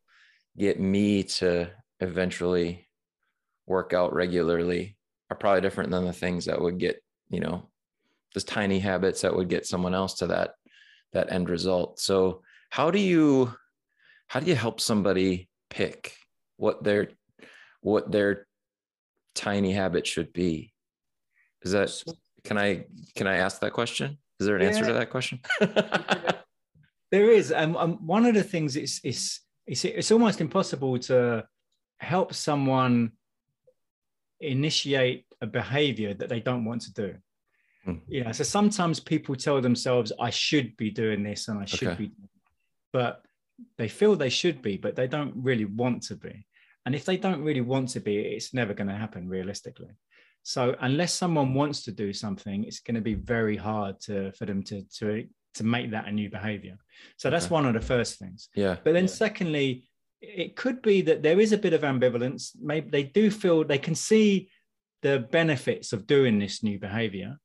get 0.56 0.80
me 0.80 1.24
to 1.24 1.70
eventually 2.00 2.88
work 3.66 3.92
out 3.92 4.14
regularly 4.14 4.96
are 5.30 5.36
probably 5.36 5.60
different 5.60 5.90
than 5.90 6.04
the 6.04 6.12
things 6.12 6.44
that 6.46 6.60
would 6.60 6.78
get, 6.78 7.02
you 7.28 7.40
know, 7.40 7.68
those 8.34 8.44
tiny 8.44 8.78
habits 8.78 9.22
that 9.22 9.34
would 9.34 9.48
get 9.48 9.66
someone 9.66 9.94
else 9.94 10.14
to 10.14 10.26
that 10.28 10.54
that 11.12 11.32
end 11.32 11.48
result. 11.48 12.00
So 12.00 12.42
how 12.70 12.90
do 12.90 12.98
you 12.98 13.54
how 14.26 14.40
do 14.40 14.46
you 14.46 14.54
help 14.54 14.80
somebody 14.80 15.48
pick 15.70 16.16
what 16.56 16.82
their 16.82 17.08
what 17.80 18.10
their 18.10 18.46
tiny 19.34 19.72
habit 19.72 20.06
should 20.06 20.32
be? 20.32 20.72
Is 21.62 21.72
that 21.72 21.90
can 22.44 22.58
I 22.58 22.84
can 23.14 23.26
I 23.26 23.36
ask 23.36 23.60
that 23.60 23.72
question? 23.72 24.18
Is 24.40 24.46
there 24.46 24.56
an 24.56 24.62
yeah. 24.62 24.68
answer 24.68 24.86
to 24.86 24.92
that 24.94 25.10
question? 25.10 25.40
there 27.10 27.30
is, 27.30 27.52
and 27.52 27.76
um, 27.76 27.92
um, 27.92 28.06
one 28.06 28.26
of 28.26 28.34
the 28.34 28.42
things 28.42 28.76
is 28.76 29.00
is 29.04 29.40
it's, 29.66 29.84
it's 29.84 30.10
almost 30.10 30.40
impossible 30.40 30.98
to 30.98 31.44
help 31.98 32.34
someone 32.34 33.12
initiate 34.40 35.26
a 35.40 35.46
behavior 35.46 36.14
that 36.14 36.28
they 36.28 36.40
don't 36.40 36.64
want 36.64 36.82
to 36.82 36.92
do. 36.92 37.14
Mm. 37.86 38.24
Know, 38.24 38.32
so 38.32 38.44
sometimes 38.44 39.00
people 39.00 39.34
tell 39.36 39.60
themselves, 39.60 40.12
"I 40.18 40.30
should 40.30 40.76
be 40.76 40.90
doing 40.90 41.22
this," 41.22 41.48
and 41.48 41.58
I 41.58 41.66
should 41.66 41.88
okay. 41.88 42.04
be, 42.04 42.12
but 42.92 43.22
they 43.78 43.88
feel 43.88 44.16
they 44.16 44.30
should 44.30 44.62
be, 44.62 44.76
but 44.76 44.96
they 44.96 45.06
don't 45.06 45.34
really 45.36 45.66
want 45.66 46.02
to 46.04 46.16
be. 46.16 46.46
And 46.86 46.94
if 46.94 47.04
they 47.04 47.16
don't 47.16 47.42
really 47.42 47.60
want 47.60 47.90
to 47.90 48.00
be, 48.00 48.18
it's 48.18 48.52
never 48.52 48.74
going 48.74 48.88
to 48.88 48.94
happen 48.94 49.28
realistically. 49.28 49.94
So 50.42 50.76
unless 50.80 51.12
someone 51.12 51.54
wants 51.54 51.82
to 51.84 51.92
do 51.92 52.12
something, 52.12 52.64
it's 52.64 52.80
going 52.80 52.96
to 52.96 53.00
be 53.00 53.14
very 53.14 53.56
hard 53.56 54.00
to 54.02 54.32
for 54.32 54.44
them 54.44 54.62
to 54.64 54.82
to 54.98 55.26
to 55.54 55.64
make 55.64 55.90
that 55.92 56.08
a 56.08 56.12
new 56.12 56.28
behavior. 56.28 56.76
So 57.16 57.30
that's 57.30 57.46
okay. 57.46 57.54
one 57.54 57.66
of 57.66 57.74
the 57.74 57.80
first 57.80 58.18
things. 58.18 58.48
Yeah. 58.54 58.76
But 58.84 58.92
then 58.92 59.04
yeah. 59.04 59.10
secondly, 59.10 59.86
it 60.28 60.56
could 60.56 60.82
be 60.82 61.02
that 61.02 61.22
there 61.22 61.40
is 61.40 61.52
a 61.52 61.58
bit 61.58 61.72
of 61.72 61.82
ambivalence. 61.82 62.50
Maybe 62.60 62.90
they 62.90 63.02
do 63.04 63.30
feel 63.30 63.64
they 63.64 63.78
can 63.78 63.94
see 63.94 64.48
the 65.02 65.20
benefits 65.30 65.92
of 65.92 66.06
doing 66.06 66.38
this 66.38 66.62
new 66.62 66.78
behavior, 66.78 67.38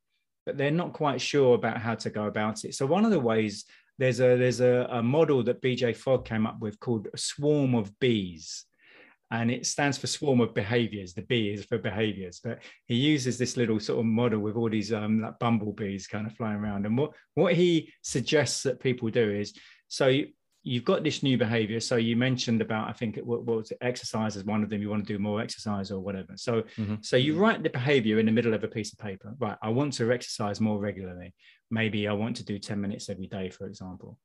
but 0.45 0.57
they're 0.57 0.71
not 0.71 0.93
quite 0.93 1.21
sure 1.21 1.55
about 1.55 1.77
how 1.77 1.95
to 1.95 2.09
go 2.09 2.25
about 2.25 2.63
it. 2.65 2.75
So 2.75 2.85
one 2.85 3.05
of 3.05 3.11
the 3.11 3.19
ways 3.19 3.65
there's 3.97 4.21
a 4.21 4.37
there's 4.37 4.61
a, 4.61 4.87
a 4.91 5.03
model 5.03 5.43
that 5.43 5.61
BJ 5.61 5.95
Fogg 5.95 6.25
came 6.25 6.47
up 6.47 6.59
with 6.59 6.79
called 6.79 7.07
a 7.13 7.17
swarm 7.17 7.75
of 7.75 7.97
bees 7.99 8.65
and 9.31 9.51
it 9.51 9.65
stands 9.65 9.97
for 9.97 10.07
swarm 10.07 10.41
of 10.41 10.55
behaviors. 10.55 11.13
The 11.13 11.21
B 11.21 11.49
is 11.49 11.65
for 11.65 11.77
behaviors, 11.77 12.39
but 12.43 12.59
he 12.87 12.95
uses 12.95 13.37
this 13.37 13.57
little 13.57 13.79
sort 13.79 13.99
of 13.99 14.05
model 14.05 14.39
with 14.39 14.55
all 14.55 14.69
these 14.69 14.91
um, 14.91 15.21
like 15.21 15.37
bumblebees 15.37 16.07
kind 16.07 16.25
of 16.25 16.33
flying 16.33 16.57
around. 16.57 16.85
And 16.85 16.97
what 16.97 17.11
what 17.35 17.53
he 17.53 17.93
suggests 18.01 18.63
that 18.63 18.79
people 18.79 19.09
do 19.09 19.29
is 19.29 19.53
so 19.87 20.21
you've 20.63 20.85
got 20.85 21.03
this 21.03 21.23
new 21.23 21.37
behavior. 21.37 21.79
So 21.79 21.95
you 21.95 22.15
mentioned 22.15 22.61
about 22.61 22.89
I 22.89 22.93
think 22.93 23.17
it, 23.17 23.25
what, 23.25 23.43
what 23.43 23.57
was 23.57 23.71
it, 23.71 23.77
exercise 23.81 24.35
is 24.35 24.43
one 24.43 24.63
of 24.63 24.69
them. 24.69 24.81
You 24.81 24.89
want 24.89 25.07
to 25.07 25.13
do 25.13 25.19
more 25.19 25.41
exercise 25.41 25.91
or 25.91 25.99
whatever. 25.99 26.33
So 26.35 26.63
mm-hmm. 26.77 26.95
so 27.01 27.15
you 27.17 27.37
write 27.37 27.63
the 27.63 27.69
behavior 27.69 28.19
in 28.19 28.25
the 28.25 28.31
middle 28.31 28.53
of 28.53 28.63
a 28.63 28.67
piece 28.67 28.91
of 28.91 28.99
paper. 28.99 29.33
Right, 29.39 29.57
I 29.61 29.69
want 29.69 29.93
to 29.93 30.11
exercise 30.11 30.59
more 30.59 30.79
regularly. 30.79 31.33
Maybe 31.71 32.07
I 32.07 32.13
want 32.13 32.35
to 32.37 32.45
do 32.45 32.59
ten 32.59 32.81
minutes 32.81 33.09
every 33.09 33.27
day, 33.27 33.49
for 33.49 33.65
example. 33.67 34.17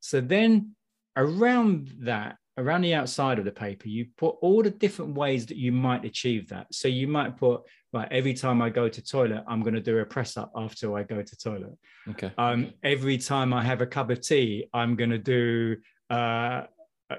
So 0.00 0.20
then 0.20 0.74
around 1.16 1.92
that 2.00 2.36
around 2.58 2.82
the 2.82 2.94
outside 2.94 3.38
of 3.38 3.44
the 3.44 3.52
paper, 3.52 3.88
you 3.88 4.06
put 4.16 4.36
all 4.42 4.62
the 4.62 4.70
different 4.70 5.14
ways 5.14 5.46
that 5.46 5.56
you 5.56 5.72
might 5.72 6.04
achieve 6.04 6.48
that. 6.48 6.66
So 6.72 6.88
you 6.88 7.08
might 7.08 7.36
put, 7.36 7.62
right, 7.92 8.08
every 8.10 8.34
time 8.34 8.60
I 8.60 8.68
go 8.68 8.88
to 8.88 9.02
toilet, 9.04 9.44
I'm 9.48 9.62
going 9.62 9.74
to 9.74 9.80
do 9.80 9.98
a 9.98 10.04
press 10.04 10.36
up 10.36 10.52
after 10.54 10.96
I 10.96 11.02
go 11.02 11.22
to 11.22 11.36
toilet. 11.36 11.76
Okay. 12.10 12.30
Um, 12.36 12.72
every 12.82 13.18
time 13.18 13.52
I 13.52 13.62
have 13.64 13.80
a 13.80 13.86
cup 13.86 14.10
of 14.10 14.20
tea, 14.20 14.68
I'm 14.74 14.96
going 14.96 15.10
to 15.10 15.18
do, 15.18 15.76
uh, 16.10 16.64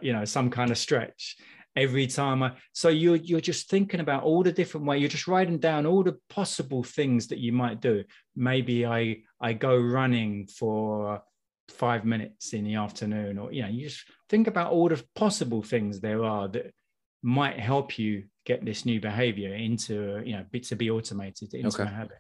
you 0.02 0.14
know, 0.14 0.26
some 0.26 0.50
kind 0.50 0.72
of 0.72 0.78
stretch. 0.78 1.38
Every 1.76 2.06
time 2.06 2.44
I, 2.44 2.52
so 2.72 2.90
you're 2.90 3.16
you're 3.16 3.42
just 3.42 3.68
thinking 3.68 4.00
about 4.00 4.22
all 4.22 4.44
the 4.44 4.52
different 4.52 4.86
ways. 4.86 5.02
You're 5.02 5.10
just 5.10 5.28
writing 5.28 5.58
down 5.58 5.88
all 5.88 6.04
the 6.04 6.20
possible 6.30 6.84
things 6.84 7.30
that 7.30 7.40
you 7.40 7.52
might 7.52 7.82
do. 7.82 8.04
Maybe 8.36 8.86
I 8.86 9.24
I 9.42 9.54
go 9.54 9.76
running 9.76 10.46
for 10.46 11.24
five 11.70 12.06
minutes 12.06 12.54
in 12.54 12.64
the 12.64 12.76
afternoon 12.76 13.38
or 13.38 13.52
you 13.52 13.62
know 13.64 13.70
you 13.70 13.90
just 13.90 14.06
think 14.34 14.48
about 14.48 14.72
all 14.72 14.90
the 14.90 15.04
possible 15.14 15.62
things 15.62 16.00
there 16.00 16.24
are 16.24 16.48
that 16.48 16.74
might 17.22 17.60
help 17.60 18.00
you 18.00 18.24
get 18.48 18.66
this 18.66 18.84
new 18.84 19.00
behavior 19.00 19.54
into 19.54 20.24
you 20.26 20.34
know 20.36 20.44
to 20.60 20.76
be 20.76 20.90
automated 20.90 21.54
into 21.54 21.68
okay. 21.68 21.84
a 21.84 21.96
habit. 22.00 22.18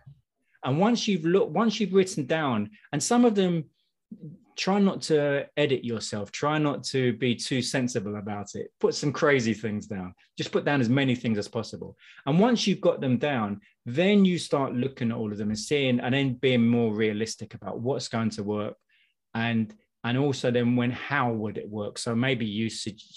And 0.63 0.77
once 0.77 1.07
you've 1.07 1.25
looked 1.25 1.51
once 1.51 1.79
you've 1.79 1.95
written 1.99 2.27
down 2.27 2.69
and 2.91 3.01
some 3.01 3.25
of 3.25 3.33
them 3.33 3.65
try 4.55 4.77
not 4.77 5.01
to 5.01 5.47
edit 5.57 5.83
yourself. 5.83 6.31
Try 6.31 6.59
not 6.59 6.83
to 6.93 7.13
be 7.13 7.33
too 7.33 7.63
sensible 7.63 8.17
about 8.17 8.49
it. 8.53 8.67
Put 8.79 8.93
some 8.93 9.11
crazy 9.11 9.55
things 9.55 9.87
down. 9.87 10.13
Just 10.37 10.51
put 10.51 10.65
down 10.65 10.79
as 10.79 10.89
many 10.89 11.15
things 11.15 11.39
as 11.39 11.47
possible. 11.47 11.97
And 12.27 12.39
once 12.39 12.67
you've 12.67 12.87
got 12.89 13.01
them 13.01 13.17
down 13.17 13.59
then 13.85 14.23
you 14.23 14.37
start 14.37 14.73
looking 14.73 15.09
at 15.11 15.17
all 15.17 15.31
of 15.31 15.37
them 15.39 15.49
and 15.49 15.59
seeing 15.59 15.99
and 15.99 16.13
then 16.13 16.35
being 16.35 16.65
more 16.65 16.93
realistic 16.93 17.53
about 17.55 17.79
what's 17.79 18.07
going 18.07 18.29
to 18.29 18.43
work. 18.43 18.75
And 19.33 19.75
and 20.03 20.17
also 20.17 20.51
then 20.51 20.75
when 20.75 20.91
how 20.91 21.31
would 21.31 21.57
it 21.57 21.69
work? 21.69 21.97
So 21.97 22.15
maybe 22.15 22.45
you 22.45 22.69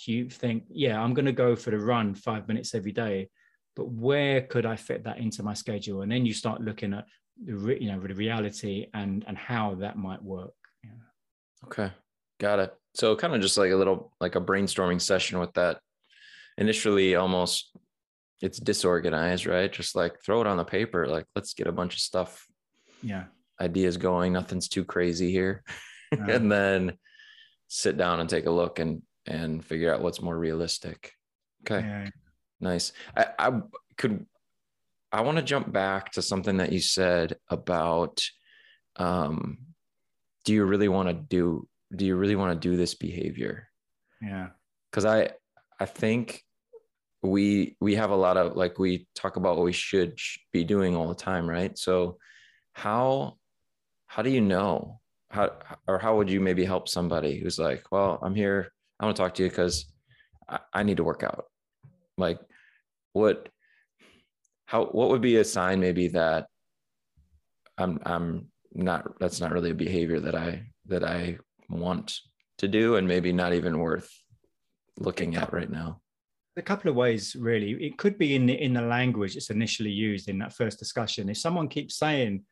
you 0.05 0.31
think 0.31 0.65
yeah 0.69 1.01
i'm 1.01 1.15
going 1.15 1.27
to 1.27 1.33
go 1.33 1.57
for 1.57 1.71
the 1.71 1.79
run 1.79 2.15
five 2.15 2.47
minutes 2.49 2.75
every 2.75 2.93
day 2.93 3.29
but 3.75 3.89
where 3.91 4.43
could 4.43 4.67
i 4.67 4.75
fit 4.77 5.05
that 5.05 5.19
into 5.19 5.43
my 5.43 5.55
schedule? 5.55 6.03
And 6.03 6.11
then 6.11 6.25
you 6.27 6.33
start 6.33 6.63
looking 6.63 6.95
at 6.95 7.07
the 7.45 7.77
you 7.79 7.93
know 7.93 8.01
the 8.01 8.15
reality 8.15 8.87
and 8.95 9.25
and 9.29 9.37
how 9.37 9.75
that 9.77 9.99
might 9.99 10.23
work. 10.23 10.55
Yeah. 10.83 11.67
okay. 11.67 11.93
Got 12.39 12.59
it. 12.59 12.75
So 12.95 13.15
kind 13.17 13.35
of 13.35 13.43
just 13.43 13.59
like 13.59 13.71
a 13.71 13.77
little 13.77 14.13
like 14.21 14.35
a 14.35 14.41
brainstorming 14.41 15.01
session 15.01 15.39
with 15.39 15.53
that. 15.55 15.81
Initially 16.59 17.15
almost 17.17 17.77
it's 18.41 18.59
disorganized 18.59 19.47
right? 19.47 19.71
Just 19.71 19.95
like 19.95 20.23
throw 20.25 20.41
it 20.41 20.47
on 20.47 20.57
the 20.57 20.65
paper 20.65 21.07
like 21.07 21.27
let's 21.35 21.53
get 21.53 21.67
a 21.67 21.73
bunch 21.73 21.95
of 21.95 22.01
stuff 22.01 22.47
yeah. 23.03 23.25
ideas 23.61 23.99
going. 23.99 24.33
Nothing's 24.33 24.69
too 24.69 24.85
crazy 24.85 25.31
here 25.31 25.63
and 26.13 26.51
then 26.51 26.99
sit 27.69 27.97
down 27.97 28.21
and 28.21 28.29
take 28.29 28.47
a 28.47 28.51
look 28.51 28.79
and 28.79 29.03
and 29.27 29.65
figure 29.65 29.93
out 29.93 30.03
what's 30.03 30.23
more 30.23 30.39
realistic. 30.39 31.13
Okay. 31.63 31.87
Yeah. 31.87 32.09
Nice. 32.61 32.93
I, 33.17 33.27
I 33.39 33.61
could 33.97 34.27
I 35.13 35.23
want 35.23 35.37
to 35.39 35.43
jump 35.43 35.73
back 35.73 36.13
to 36.13 36.23
something 36.23 36.59
that 36.59 36.73
you 36.73 36.81
said 36.81 37.37
about 37.49 38.25
um 38.97 39.59
do 40.45 40.55
you 40.55 40.65
really 40.65 40.89
want 40.89 41.09
to 41.09 41.15
do 41.15 41.69
do 41.95 42.07
you 42.07 42.17
really 42.17 42.37
want 42.37 42.61
to 42.61 42.69
do 42.69 42.77
this 42.77 42.95
behavior? 42.95 43.69
Yeah. 44.23 44.49
Cuz 44.93 45.05
I 45.05 45.31
I 45.79 45.87
think 45.87 46.43
we 47.23 47.77
we 47.81 47.97
have 47.97 48.11
a 48.11 48.17
lot 48.17 48.37
of 48.37 48.57
like 48.57 48.79
we 48.79 49.09
talk 49.15 49.37
about 49.37 49.57
what 49.57 49.65
we 49.65 49.73
should 49.73 50.19
be 50.53 50.65
doing 50.65 50.95
all 50.95 51.09
the 51.09 51.15
time, 51.15 51.49
right? 51.49 51.77
So 51.77 52.19
how 52.73 53.39
how 54.07 54.23
do 54.23 54.31
you 54.31 54.41
know 54.41 55.01
how 55.37 55.53
or 55.87 55.99
how 55.99 56.17
would 56.17 56.31
you 56.31 56.41
maybe 56.41 56.65
help 56.65 56.89
somebody 56.89 57.39
who's 57.39 57.59
like, 57.59 57.85
well, 57.93 58.19
I'm 58.23 58.35
here. 58.35 58.73
I 58.99 59.05
want 59.05 59.17
to 59.17 59.23
talk 59.23 59.35
to 59.35 59.43
you 59.43 59.51
because 59.51 59.87
I, 60.49 60.59
I 60.73 60.83
need 60.83 60.97
to 60.97 61.05
work 61.05 61.23
out. 61.23 61.45
Like, 62.17 62.41
what? 63.13 63.49
How? 64.65 64.87
What 64.87 65.11
would 65.11 65.21
be 65.21 65.37
a 65.37 65.45
sign 65.45 65.79
maybe 65.81 66.09
that 66.09 66.47
I'm 67.79 68.01
I'm 68.05 68.49
not 68.73 69.21
that's 69.21 69.41
not 69.41 69.53
really 69.53 69.71
a 69.71 69.75
behavior 69.87 70.21
that 70.21 70.35
I 70.35 70.63
that 70.87 71.05
I 71.05 71.39
want 71.69 72.19
to 72.59 72.69
do 72.69 72.97
and 72.97 73.07
maybe 73.07 73.33
not 73.33 73.53
even 73.53 73.79
worth 73.79 74.11
looking 74.99 75.37
at 75.37 75.53
right 75.53 75.71
now 75.71 76.01
a 76.57 76.63
couple 76.63 76.91
of 76.91 76.97
ways 76.97 77.37
really 77.39 77.73
it 77.73 77.99
could 77.99 78.17
be 78.17 78.35
in 78.35 78.47
the 78.47 78.55
in 78.55 78.73
the 78.73 78.81
language 78.81 79.37
it's 79.37 79.51
initially 79.51 79.91
used 79.91 80.29
in 80.29 80.39
that 80.39 80.55
first 80.55 80.79
discussion 80.79 81.29
if 81.29 81.37
someone 81.37 81.69
keeps 81.69 81.99
saying 81.99 82.43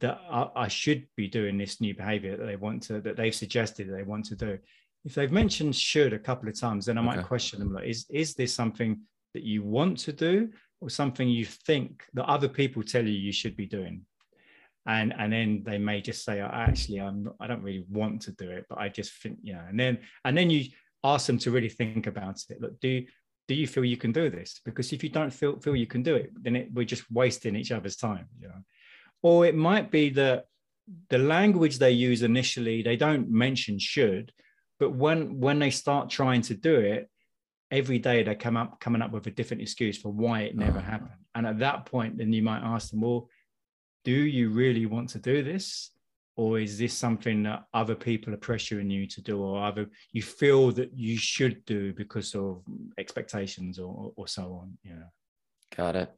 that 0.00 0.20
I, 0.30 0.48
I, 0.56 0.68
should 0.68 1.06
be 1.16 1.28
doing 1.28 1.58
this 1.58 1.80
new 1.80 1.94
behavior 1.94 2.36
that 2.36 2.44
they 2.44 2.56
want 2.56 2.82
to 2.84 3.00
that 3.00 3.16
they've 3.16 3.34
suggested 3.34 3.88
they 3.88 4.02
want 4.02 4.24
to 4.26 4.36
do 4.36 4.58
if 5.04 5.14
they've 5.14 5.32
mentioned 5.32 5.76
should 5.76 6.12
a 6.12 6.18
couple 6.18 6.48
of 6.48 6.58
times 6.58 6.86
then 6.86 6.98
i 6.98 7.00
might 7.00 7.18
okay. 7.18 7.26
question 7.26 7.58
them 7.58 7.72
like 7.72 7.86
is 7.86 8.06
is 8.10 8.34
this 8.34 8.54
something 8.54 9.00
that 9.34 9.42
you 9.42 9.62
want 9.62 9.98
to 9.98 10.12
do 10.12 10.48
or 10.80 10.90
something 10.90 11.28
you 11.28 11.44
think 11.44 12.04
that 12.14 12.24
other 12.24 12.48
people 12.48 12.82
tell 12.82 13.04
you 13.04 13.12
you 13.12 13.32
should 13.32 13.56
be 13.56 13.66
doing 13.66 14.02
and 14.86 15.14
and 15.18 15.32
then 15.32 15.62
they 15.64 15.78
may 15.78 16.00
just 16.00 16.24
say 16.24 16.40
oh, 16.40 16.50
actually 16.52 17.00
i'm 17.00 17.24
not, 17.24 17.34
i 17.40 17.46
don't 17.46 17.62
really 17.62 17.84
want 17.90 18.20
to 18.20 18.32
do 18.32 18.50
it 18.50 18.64
but 18.68 18.78
i 18.78 18.88
just 18.88 19.12
think 19.22 19.38
you 19.42 19.52
know 19.52 19.62
and 19.68 19.78
then 19.78 19.98
and 20.24 20.36
then 20.36 20.50
you 20.50 20.64
ask 21.04 21.26
them 21.26 21.38
to 21.38 21.50
really 21.50 21.68
think 21.68 22.06
about 22.06 22.40
it. 22.48 22.60
Look, 22.60 22.78
do 22.80 23.04
do 23.48 23.54
you 23.54 23.66
feel 23.66 23.84
you 23.84 23.96
can 23.96 24.12
do 24.12 24.30
this? 24.30 24.60
Because 24.64 24.92
if 24.92 25.02
you 25.02 25.10
don't 25.10 25.32
feel 25.32 25.58
feel 25.58 25.76
you 25.76 25.86
can 25.86 26.02
do 26.02 26.16
it, 26.16 26.30
then 26.40 26.56
it, 26.56 26.68
we're 26.72 26.84
just 26.84 27.10
wasting 27.10 27.56
each 27.56 27.72
other's 27.72 27.96
time. 27.96 28.26
You 28.40 28.48
know? 28.48 28.64
Or 29.22 29.46
it 29.46 29.54
might 29.54 29.90
be 29.90 30.10
that 30.10 30.46
the 31.08 31.18
language 31.18 31.78
they 31.78 31.92
use 31.92 32.22
initially 32.22 32.82
they 32.82 32.96
don't 32.96 33.30
mention 33.30 33.78
should, 33.78 34.32
but 34.78 34.90
when 34.92 35.38
when 35.40 35.58
they 35.58 35.70
start 35.70 36.10
trying 36.10 36.42
to 36.42 36.54
do 36.54 36.74
it, 36.74 37.08
every 37.70 37.98
day 37.98 38.22
they 38.22 38.34
come 38.34 38.56
up 38.56 38.80
coming 38.80 39.02
up 39.02 39.12
with 39.12 39.26
a 39.26 39.30
different 39.30 39.62
excuse 39.62 39.96
for 39.98 40.10
why 40.10 40.40
it 40.42 40.56
never 40.56 40.78
Oh. 40.78 40.82
happened. 40.82 41.20
And 41.34 41.46
at 41.46 41.58
that 41.60 41.86
point, 41.86 42.18
then 42.18 42.32
you 42.32 42.42
might 42.42 42.62
ask 42.62 42.90
them, 42.90 43.02
well, 43.02 43.28
do 44.04 44.12
you 44.12 44.50
really 44.50 44.86
want 44.86 45.10
to 45.10 45.18
do 45.18 45.42
this? 45.42 45.90
Or 46.36 46.58
is 46.58 46.78
this 46.78 46.94
something 46.94 47.42
that 47.42 47.64
other 47.74 47.94
people 47.94 48.32
are 48.32 48.38
pressuring 48.38 48.90
you 48.90 49.06
to 49.06 49.20
do, 49.20 49.40
or 49.42 49.62
other 49.62 49.90
you 50.12 50.22
feel 50.22 50.72
that 50.72 50.90
you 50.96 51.16
should 51.18 51.64
do 51.66 51.92
because 51.92 52.34
of 52.34 52.62
expectations 52.98 53.78
or, 53.78 54.12
or 54.16 54.26
so 54.26 54.44
on? 54.54 54.78
You 54.82 54.94
know. 54.94 55.10
Got 55.76 55.96
it. 55.96 56.10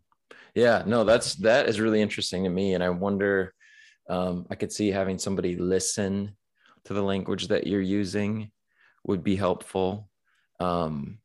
Yeah, 0.54 0.82
no, 0.86 1.04
that's 1.04 1.34
that 1.36 1.68
is 1.68 1.80
really 1.80 2.02
interesting 2.02 2.44
to 2.44 2.50
me, 2.50 2.74
and 2.74 2.82
I 2.82 2.90
wonder. 2.90 3.54
Um, 4.10 4.46
I 4.50 4.56
could 4.56 4.72
see 4.72 4.90
having 4.90 5.18
somebody 5.18 5.56
listen 5.56 6.36
to 6.84 6.92
the 6.92 7.02
language 7.02 7.48
that 7.48 7.66
you're 7.66 7.80
using 7.80 8.50
would 9.04 9.22
be 9.22 9.36
helpful. 9.36 10.08
Um, 10.60 11.18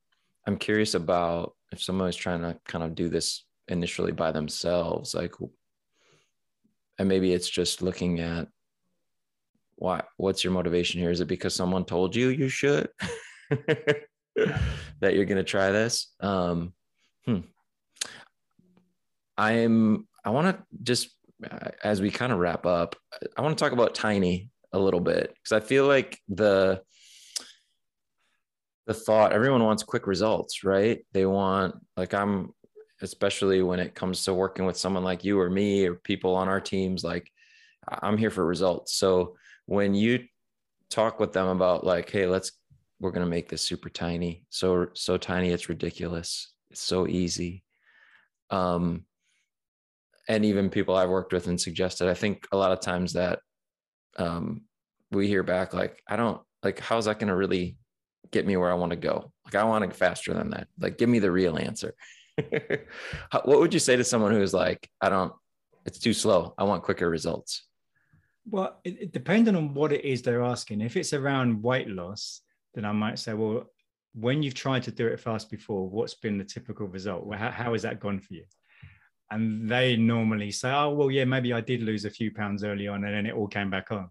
I'm 0.45 0.57
curious 0.57 0.93
about 0.93 1.53
if 1.71 1.81
someone 1.81 2.07
is 2.07 2.15
trying 2.15 2.41
to 2.41 2.57
kind 2.67 2.83
of 2.83 2.95
do 2.95 3.09
this 3.09 3.45
initially 3.67 4.11
by 4.11 4.31
themselves, 4.31 5.13
like, 5.13 5.33
and 6.99 7.09
maybe 7.09 7.33
it's 7.33 7.49
just 7.49 7.81
looking 7.81 8.19
at 8.19 8.47
why. 9.75 10.03
What's 10.17 10.43
your 10.43 10.53
motivation 10.53 10.99
here? 10.99 11.11
Is 11.11 11.21
it 11.21 11.27
because 11.27 11.53
someone 11.53 11.85
told 11.85 12.15
you 12.15 12.29
you 12.29 12.49
should 12.49 12.89
that 13.49 15.13
you're 15.13 15.25
going 15.25 15.37
to 15.37 15.43
try 15.43 15.71
this? 15.71 16.13
Um, 16.19 16.73
hmm. 17.25 17.39
I'm 19.37 20.07
I 20.25 20.29
want 20.31 20.57
to 20.57 20.63
just 20.83 21.09
uh, 21.49 21.69
as 21.83 22.01
we 22.01 22.09
kind 22.09 22.31
of 22.31 22.39
wrap 22.39 22.65
up, 22.65 22.95
I 23.37 23.41
want 23.41 23.57
to 23.57 23.63
talk 23.63 23.73
about 23.73 23.95
Tiny 23.95 24.49
a 24.73 24.79
little 24.79 24.99
bit 24.99 25.33
because 25.33 25.51
I 25.51 25.65
feel 25.65 25.87
like 25.87 26.19
the 26.27 26.81
the 28.87 28.93
thought 28.93 29.33
everyone 29.33 29.63
wants 29.63 29.83
quick 29.83 30.07
results, 30.07 30.63
right? 30.63 31.05
They 31.11 31.25
want 31.25 31.75
like 31.95 32.13
I'm 32.13 32.53
especially 33.01 33.61
when 33.61 33.79
it 33.79 33.93
comes 33.93 34.23
to 34.23 34.33
working 34.33 34.65
with 34.65 34.77
someone 34.77 35.03
like 35.03 35.23
you 35.23 35.39
or 35.39 35.49
me 35.49 35.85
or 35.85 35.95
people 35.95 36.35
on 36.35 36.47
our 36.47 36.59
teams 36.59 37.03
like 37.03 37.29
I'm 37.87 38.17
here 38.17 38.31
for 38.31 38.45
results. 38.45 38.95
So 38.95 39.35
when 39.65 39.93
you 39.93 40.25
talk 40.89 41.19
with 41.19 41.33
them 41.33 41.47
about 41.47 41.85
like 41.85 42.09
hey, 42.09 42.25
let's 42.25 42.51
we're 42.99 43.11
going 43.11 43.25
to 43.25 43.29
make 43.29 43.47
this 43.47 43.61
super 43.61 43.89
tiny. 43.89 44.43
So 44.49 44.87
so 44.93 45.17
tiny 45.17 45.51
it's 45.51 45.69
ridiculous. 45.69 46.51
It's 46.71 46.81
so 46.81 47.07
easy. 47.07 47.63
Um 48.49 49.05
and 50.27 50.45
even 50.45 50.69
people 50.69 50.95
I've 50.95 51.09
worked 51.09 51.33
with 51.33 51.47
and 51.47 51.59
suggested, 51.59 52.09
I 52.09 52.13
think 52.13 52.47
a 52.51 52.57
lot 52.57 52.71
of 52.71 52.81
times 52.81 53.13
that 53.13 53.39
um, 54.17 54.61
we 55.11 55.27
hear 55.27 55.43
back 55.43 55.73
like, 55.73 56.01
I 56.07 56.15
don't 56.15 56.41
like, 56.63 56.79
how's 56.79 57.05
that 57.05 57.19
going 57.19 57.29
to 57.29 57.35
really 57.35 57.77
get 58.31 58.45
me 58.45 58.57
where 58.57 58.71
I 58.71 58.75
want 58.75 58.91
to 58.91 58.97
go? 58.97 59.31
Like, 59.45 59.55
I 59.55 59.63
want 59.63 59.89
to 59.89 59.95
faster 59.95 60.33
than 60.33 60.49
that. 60.51 60.67
Like, 60.79 60.97
give 60.97 61.07
me 61.09 61.19
the 61.19 61.31
real 61.31 61.57
answer. 61.57 61.93
How- 63.31 63.41
what 63.45 63.59
would 63.59 63.73
you 63.73 63.79
say 63.79 63.95
to 63.95 64.03
someone 64.03 64.31
who's 64.33 64.53
like, 64.53 64.89
I 65.01 65.09
don't, 65.09 65.33
it's 65.85 65.99
too 65.99 66.13
slow. 66.13 66.53
I 66.57 66.63
want 66.65 66.83
quicker 66.83 67.09
results. 67.09 67.63
Well, 68.49 68.79
it, 68.83 69.01
it- 69.01 69.13
depending 69.13 69.55
on 69.55 69.73
what 69.73 69.93
it 69.93 70.03
is 70.03 70.21
they're 70.21 70.43
asking, 70.43 70.81
if 70.81 70.97
it's 70.97 71.13
around 71.13 71.63
weight 71.63 71.87
loss, 71.89 72.41
then 72.73 72.85
I 72.85 72.91
might 72.91 73.19
say, 73.19 73.33
well, 73.33 73.69
when 74.13 74.43
you've 74.43 74.55
tried 74.55 74.83
to 74.83 74.91
do 74.91 75.07
it 75.07 75.19
fast 75.19 75.49
before, 75.49 75.87
what's 75.87 76.15
been 76.15 76.37
the 76.37 76.43
typical 76.43 76.87
result? 76.87 77.25
Well, 77.25 77.39
how, 77.39 77.51
how 77.51 77.73
has 77.73 77.83
that 77.83 77.99
gone 77.99 78.19
for 78.19 78.33
you? 78.33 78.43
And 79.29 79.69
they 79.69 79.97
normally 79.97 80.51
say, 80.51 80.71
oh, 80.71 80.91
well, 80.91 81.11
yeah, 81.11 81.25
maybe 81.25 81.51
I 81.53 81.61
did 81.61 81.81
lose 81.83 82.05
a 82.05 82.09
few 82.09 82.31
pounds 82.33 82.63
early 82.63 82.87
on 82.87 83.03
and 83.03 83.13
then 83.13 83.25
it 83.25 83.33
all 83.35 83.47
came 83.47 83.69
back 83.69 83.91
on. 83.91 84.09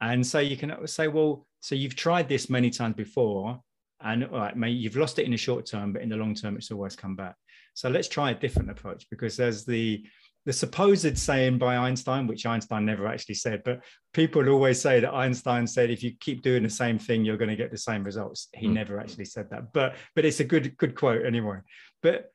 And 0.00 0.26
so 0.26 0.40
you 0.40 0.56
can 0.56 0.86
say, 0.86 1.06
well, 1.08 1.46
so 1.60 1.76
you've 1.76 1.94
tried 1.94 2.28
this 2.28 2.50
many 2.50 2.70
times 2.70 2.96
before, 2.96 3.60
and 4.00 4.24
all 4.24 4.38
right, 4.40 4.56
maybe 4.56 4.72
you've 4.72 4.96
lost 4.96 5.20
it 5.20 5.24
in 5.26 5.30
the 5.30 5.36
short 5.36 5.64
term, 5.64 5.92
but 5.92 6.02
in 6.02 6.08
the 6.08 6.16
long 6.16 6.34
term, 6.34 6.56
it's 6.56 6.72
always 6.72 6.96
come 6.96 7.14
back. 7.14 7.36
So 7.74 7.88
let's 7.88 8.08
try 8.08 8.32
a 8.32 8.34
different 8.34 8.68
approach 8.70 9.06
because 9.10 9.36
there's 9.36 9.64
the 9.64 10.04
the 10.44 10.52
supposed 10.52 11.16
saying 11.16 11.56
by 11.58 11.76
Einstein, 11.76 12.26
which 12.26 12.46
Einstein 12.46 12.84
never 12.84 13.06
actually 13.06 13.36
said, 13.36 13.62
but 13.64 13.80
people 14.12 14.48
always 14.48 14.80
say 14.80 14.98
that 14.98 15.14
Einstein 15.14 15.68
said 15.68 15.88
if 15.88 16.02
you 16.02 16.16
keep 16.18 16.42
doing 16.42 16.64
the 16.64 16.68
same 16.68 16.98
thing, 16.98 17.24
you're 17.24 17.36
going 17.36 17.48
to 17.48 17.54
get 17.54 17.70
the 17.70 17.78
same 17.78 18.02
results. 18.02 18.48
He 18.52 18.66
Hmm. 18.66 18.74
never 18.74 18.98
actually 18.98 19.26
said 19.26 19.50
that, 19.50 19.72
but 19.72 19.94
but 20.16 20.24
it's 20.24 20.40
a 20.40 20.44
good 20.44 20.76
good 20.78 20.96
quote 20.96 21.24
anyway. 21.24 21.58
But 22.02 22.32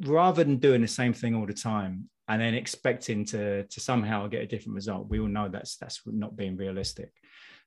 rather 0.00 0.44
than 0.44 0.58
doing 0.58 0.80
the 0.80 0.88
same 0.88 1.12
thing 1.12 1.34
all 1.34 1.46
the 1.46 1.52
time 1.54 2.08
and 2.28 2.40
then 2.40 2.54
expecting 2.54 3.24
to 3.24 3.64
to 3.64 3.80
somehow 3.80 4.26
get 4.26 4.42
a 4.42 4.46
different 4.46 4.74
result, 4.74 5.08
we 5.08 5.20
all 5.20 5.28
know 5.28 5.48
that's 5.48 5.76
that's 5.76 6.00
not 6.06 6.36
being 6.36 6.56
realistic. 6.56 7.12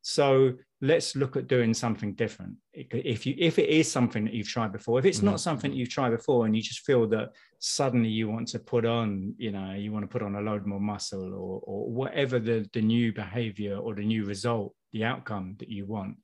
So 0.03 0.53
let's 0.81 1.15
look 1.15 1.35
at 1.37 1.47
doing 1.47 1.75
something 1.75 2.13
different. 2.15 2.55
If 2.73 3.25
you 3.27 3.35
if 3.37 3.59
it 3.59 3.69
is 3.69 3.91
something 3.91 4.25
that 4.25 4.33
you've 4.33 4.47
tried 4.47 4.71
before, 4.71 4.97
if 4.97 5.05
it's 5.05 5.19
Mhm. 5.19 5.25
not 5.31 5.39
something 5.39 5.69
that 5.71 5.77
you've 5.77 5.89
tried 5.89 6.09
before, 6.11 6.45
and 6.45 6.55
you 6.55 6.61
just 6.61 6.85
feel 6.85 7.07
that 7.09 7.33
suddenly 7.59 8.09
you 8.09 8.27
want 8.27 8.47
to 8.49 8.59
put 8.59 8.85
on, 8.85 9.35
you 9.37 9.51
know, 9.51 9.73
you 9.73 9.91
want 9.91 10.03
to 10.03 10.07
put 10.07 10.23
on 10.23 10.35
a 10.35 10.41
load 10.41 10.65
more 10.65 10.79
muscle 10.79 11.33
or 11.33 11.61
or 11.63 11.91
whatever 11.91 12.39
the 12.39 12.67
the 12.73 12.81
new 12.81 13.13
behavior 13.13 13.75
or 13.77 13.93
the 13.93 14.05
new 14.05 14.25
result, 14.25 14.73
the 14.91 15.03
outcome 15.03 15.55
that 15.59 15.69
you 15.69 15.85
want. 15.85 16.17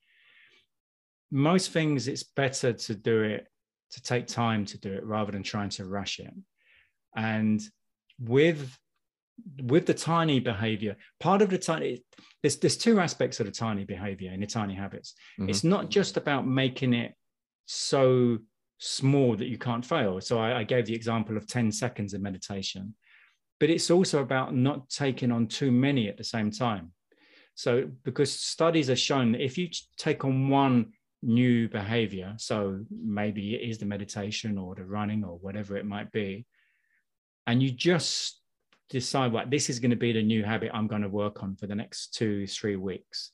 Most 1.30 1.70
things, 1.70 2.08
it's 2.08 2.24
better 2.24 2.72
to 2.72 2.94
do 2.94 3.22
it 3.22 3.46
to 3.92 4.02
take 4.02 4.26
time 4.26 4.64
to 4.66 4.78
do 4.78 4.92
it 4.92 5.04
rather 5.04 5.32
than 5.32 5.42
trying 5.42 5.70
to 5.70 5.86
rush 5.86 6.18
it. 6.18 6.32
And 7.16 7.60
with 8.18 8.76
with 9.62 9.86
the 9.86 9.94
tiny 9.94 10.40
behavior, 10.40 10.96
part 11.20 11.42
of 11.42 11.50
the 11.50 11.58
tiny 11.58 12.04
there's 12.42 12.56
there's 12.56 12.76
two 12.76 13.00
aspects 13.00 13.40
of 13.40 13.46
the 13.46 13.52
tiny 13.52 13.84
behavior 13.84 14.32
in 14.32 14.40
the 14.40 14.46
tiny 14.46 14.74
habits. 14.74 15.14
Mhm. 15.38 15.48
It's 15.48 15.64
not 15.64 15.90
just 15.90 16.16
about 16.16 16.46
making 16.46 16.94
it 16.94 17.14
so 17.66 18.38
small 18.78 19.36
that 19.36 19.48
you 19.48 19.58
can't 19.58 19.84
fail. 19.84 20.20
So 20.20 20.38
I, 20.38 20.60
I 20.60 20.64
gave 20.64 20.86
the 20.86 20.94
example 20.94 21.36
of 21.36 21.46
10 21.46 21.72
seconds 21.72 22.14
of 22.14 22.20
meditation, 22.20 22.94
but 23.58 23.70
it's 23.70 23.90
also 23.90 24.22
about 24.22 24.54
not 24.54 24.88
taking 24.88 25.32
on 25.32 25.46
too 25.48 25.72
many 25.72 26.08
at 26.08 26.16
the 26.16 26.24
same 26.24 26.50
time. 26.50 26.92
So 27.54 27.90
because 28.04 28.32
studies 28.32 28.86
have 28.86 29.00
shown 29.00 29.32
that 29.32 29.40
if 29.40 29.58
you 29.58 29.68
take 29.96 30.24
on 30.24 30.48
one 30.48 30.92
new 31.22 31.68
behavior, 31.68 32.34
so 32.38 32.80
maybe 32.90 33.54
it 33.54 33.68
is 33.68 33.78
the 33.78 33.86
meditation 33.86 34.56
or 34.58 34.74
the 34.74 34.84
running 34.84 35.24
or 35.24 35.38
whatever 35.38 35.76
it 35.76 35.86
might 35.86 36.10
be, 36.12 36.46
and 37.46 37.62
you 37.62 37.70
just 37.70 38.40
decide 38.90 39.32
what 39.32 39.50
this 39.50 39.68
is 39.68 39.80
going 39.80 39.90
to 39.90 39.96
be 39.96 40.12
the 40.12 40.22
new 40.22 40.42
habit 40.44 40.70
I'm 40.72 40.86
going 40.86 41.02
to 41.02 41.08
work 41.08 41.42
on 41.42 41.56
for 41.56 41.66
the 41.66 41.74
next 41.74 42.14
two, 42.14 42.46
three 42.46 42.76
weeks. 42.76 43.32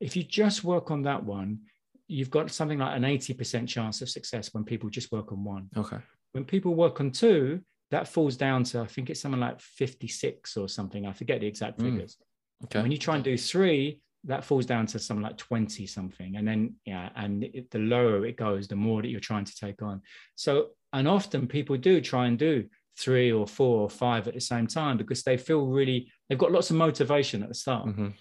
If 0.00 0.16
you 0.16 0.22
just 0.22 0.64
work 0.64 0.90
on 0.90 1.02
that 1.02 1.24
one, 1.24 1.60
you've 2.08 2.30
got 2.30 2.50
something 2.50 2.78
like 2.78 2.96
an 2.96 3.04
80% 3.04 3.68
chance 3.68 4.02
of 4.02 4.10
success 4.10 4.52
when 4.52 4.64
people 4.64 4.90
just 4.90 5.12
work 5.12 5.32
on 5.32 5.44
one. 5.44 5.68
Okay. 5.76 5.98
When 6.32 6.44
people 6.44 6.74
work 6.74 7.00
on 7.00 7.10
two, 7.10 7.60
that 7.90 8.08
falls 8.08 8.36
down 8.36 8.64
to, 8.64 8.80
I 8.80 8.86
think 8.86 9.10
it's 9.10 9.20
something 9.20 9.40
like 9.40 9.60
56 9.60 10.56
or 10.56 10.68
something. 10.68 11.06
I 11.06 11.12
forget 11.12 11.40
the 11.40 11.46
exact 11.46 11.78
Mm. 11.78 11.84
figures. 11.84 12.18
Okay. 12.64 12.82
When 12.82 12.90
you 12.90 12.98
try 12.98 13.14
and 13.14 13.24
do 13.24 13.36
three, 13.38 14.00
that 14.24 14.44
falls 14.44 14.66
down 14.66 14.86
to 14.86 14.98
something 14.98 15.22
like 15.22 15.36
20 15.36 15.86
something. 15.86 16.36
And 16.36 16.46
then, 16.46 16.76
yeah, 16.84 17.10
and 17.16 17.44
it, 17.44 17.70
the 17.70 17.78
lower 17.78 18.24
it 18.24 18.36
goes, 18.36 18.68
the 18.68 18.76
more 18.76 19.02
that 19.02 19.08
you're 19.08 19.20
trying 19.20 19.44
to 19.44 19.56
take 19.56 19.82
on. 19.82 20.00
So, 20.36 20.68
and 20.92 21.08
often 21.08 21.48
people 21.48 21.76
do 21.76 22.00
try 22.00 22.26
and 22.26 22.38
do 22.38 22.68
three 22.98 23.32
or 23.32 23.46
four 23.46 23.80
or 23.80 23.90
five 23.90 24.28
at 24.28 24.34
the 24.34 24.40
same 24.40 24.66
time 24.66 24.96
because 24.96 25.22
they 25.22 25.36
feel 25.36 25.66
really, 25.66 26.12
they've 26.28 26.38
got 26.38 26.52
lots 26.52 26.70
of 26.70 26.76
motivation 26.76 27.42
at 27.42 27.48
the 27.48 27.54
start. 27.54 27.86
Mhm. 27.86 28.12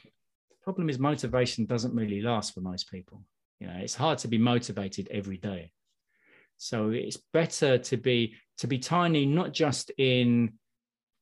Problem 0.64 0.90
is, 0.90 0.98
motivation 0.98 1.66
doesn't 1.66 1.94
really 1.94 2.22
last 2.22 2.54
for 2.54 2.62
most 2.62 2.90
people. 2.90 3.24
You 3.60 3.68
know, 3.68 3.78
it's 3.78 3.96
hard 3.96 4.18
to 4.20 4.28
be 4.28 4.38
motivated 4.38 5.08
every 5.12 5.38
day. 5.38 5.72
So 6.58 6.90
it's 6.90 7.18
better 7.34 7.78
to 7.80 7.98
be 7.98 8.36
to 8.60 8.68
be 8.68 8.78
tiny, 8.78 9.26
not 9.26 9.52
just 9.52 9.92
in 9.98 10.54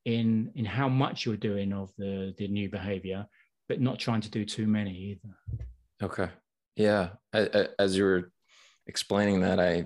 in 0.06 0.52
in 0.56 0.66
how 0.66 0.90
much 0.90 1.26
you're 1.26 1.38
doing 1.38 1.72
of 1.74 1.92
the 1.98 2.34
the 2.38 2.48
new 2.48 2.70
behavior, 2.70 3.26
but 3.70 3.80
not 3.80 4.00
trying 4.00 4.20
to 4.22 4.32
do 4.32 4.44
too 4.44 4.68
many 4.68 4.92
either. 4.92 5.36
Okay. 6.02 6.30
Yeah. 6.76 7.10
As 7.32 7.96
you 7.96 8.04
were 8.04 8.32
explaining 8.88 9.42
that, 9.42 9.60
I 9.60 9.86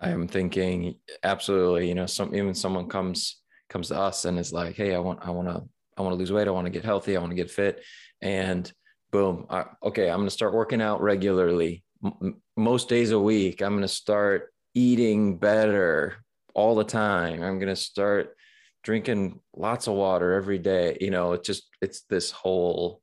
I 0.00 0.08
am 0.08 0.26
thinking 0.26 0.96
absolutely. 1.22 1.88
You 1.88 1.94
know, 1.94 2.06
some 2.06 2.34
even 2.34 2.54
someone 2.54 2.88
comes 2.88 3.42
comes 3.68 3.88
to 3.88 3.98
us 3.98 4.24
and 4.24 4.38
is 4.38 4.52
like, 4.52 4.74
"Hey, 4.74 4.94
I 4.94 4.98
want 4.98 5.20
I 5.22 5.30
want 5.30 5.48
to 5.48 5.62
I 5.96 6.02
want 6.02 6.14
to 6.14 6.18
lose 6.18 6.32
weight. 6.32 6.48
I 6.48 6.52
want 6.52 6.66
to 6.66 6.72
get 6.72 6.84
healthy. 6.84 7.16
I 7.16 7.20
want 7.20 7.30
to 7.30 7.36
get 7.36 7.50
fit." 7.50 7.82
And 8.22 8.70
boom. 9.12 9.46
I, 9.50 9.64
okay, 9.82 10.08
I'm 10.08 10.18
going 10.18 10.28
to 10.28 10.34
start 10.34 10.54
working 10.54 10.80
out 10.80 11.02
regularly, 11.02 11.84
m- 12.02 12.40
most 12.56 12.88
days 12.88 13.10
a 13.10 13.18
week. 13.18 13.60
I'm 13.60 13.72
going 13.72 13.82
to 13.82 13.88
start 13.88 14.54
eating 14.72 15.36
better 15.36 16.24
all 16.54 16.74
the 16.74 16.84
time. 16.84 17.42
I'm 17.42 17.58
going 17.58 17.74
to 17.74 17.76
start 17.76 18.36
drinking 18.82 19.40
lots 19.54 19.86
of 19.86 19.94
water 19.94 20.32
every 20.32 20.58
day. 20.58 20.96
You 21.00 21.10
know, 21.10 21.32
it's 21.32 21.46
just 21.46 21.68
it's 21.80 22.02
this 22.02 22.30
whole 22.30 23.02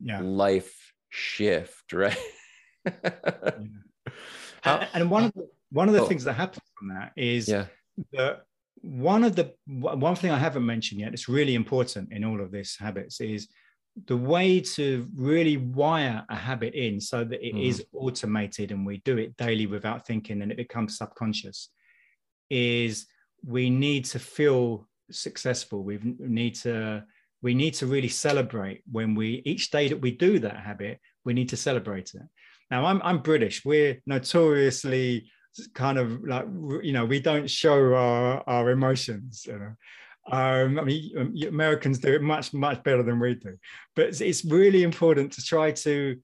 Yeah. 0.00 0.20
life 0.20 0.92
shift, 1.10 1.92
right? 1.92 2.18
How- 4.62 4.86
and, 4.94 5.10
one 5.10 5.24
of 5.24 5.32
the, 5.34 5.48
one 5.70 5.88
of 5.88 5.94
the 5.94 6.02
Oh. 6.02 6.06
things 6.06 6.24
that 6.24 6.34
happens 6.34 6.64
from 6.78 6.88
that 6.88 7.12
is 7.16 7.48
yeah. 7.48 7.66
that 8.12 8.44
one 8.80 9.24
of 9.24 9.34
the 9.34 9.54
one 9.66 10.14
thing 10.16 10.30
I 10.30 10.38
haven't 10.38 10.66
mentioned 10.66 11.00
yet, 11.00 11.12
it's 11.14 11.28
really 11.28 11.54
important 11.54 12.12
in 12.12 12.24
all 12.24 12.40
of 12.40 12.50
this 12.50 12.76
habits 12.76 13.20
is 13.20 13.48
the 14.06 14.16
way 14.16 14.60
to 14.60 15.08
really 15.14 15.56
wire 15.56 16.24
a 16.28 16.34
habit 16.36 16.74
in 16.74 17.00
so 17.00 17.24
that 17.24 17.46
it 17.46 17.52
hmm. 17.52 17.58
is 17.58 17.84
automated 17.94 18.72
and 18.72 18.84
we 18.84 18.98
do 19.04 19.16
it 19.18 19.36
daily 19.36 19.66
without 19.66 20.06
thinking 20.06 20.42
and 20.42 20.50
it 20.50 20.56
becomes 20.56 20.98
subconscious 20.98 21.70
is 22.50 23.06
we 23.46 23.70
need 23.70 24.04
to 24.04 24.18
feel 24.18 24.86
successful 25.10 25.82
we 25.82 25.98
need 26.18 26.54
to 26.54 27.04
we 27.42 27.54
need 27.54 27.74
to 27.74 27.86
really 27.86 28.08
celebrate 28.08 28.82
when 28.90 29.14
we 29.14 29.42
each 29.44 29.70
day 29.70 29.88
that 29.88 30.00
we 30.00 30.10
do 30.10 30.38
that 30.38 30.56
habit 30.56 30.98
we 31.24 31.34
need 31.34 31.48
to 31.48 31.56
celebrate 31.56 32.14
it 32.14 32.22
now 32.70 32.84
i'm, 32.84 33.00
I'm 33.02 33.18
british 33.18 33.64
we're 33.64 34.00
notoriously 34.06 35.30
kind 35.74 35.98
of 35.98 36.24
like 36.24 36.46
you 36.82 36.92
know 36.92 37.04
we 37.04 37.20
don't 37.20 37.48
show 37.48 37.94
our, 37.94 38.42
our 38.46 38.70
emotions 38.70 39.44
you 39.46 39.58
know 39.58 39.74
um, 40.30 40.78
I 40.78 40.84
mean, 40.84 41.10
um, 41.18 41.34
Americans 41.46 41.98
do 41.98 42.14
it 42.14 42.22
much, 42.22 42.54
much 42.54 42.82
better 42.82 43.02
than 43.02 43.20
we 43.20 43.34
do. 43.34 43.58
But 43.94 44.06
it's, 44.06 44.20
it's 44.20 44.44
really 44.44 44.82
important 44.82 45.32
to 45.32 45.42
try 45.42 45.72
to 45.72 46.16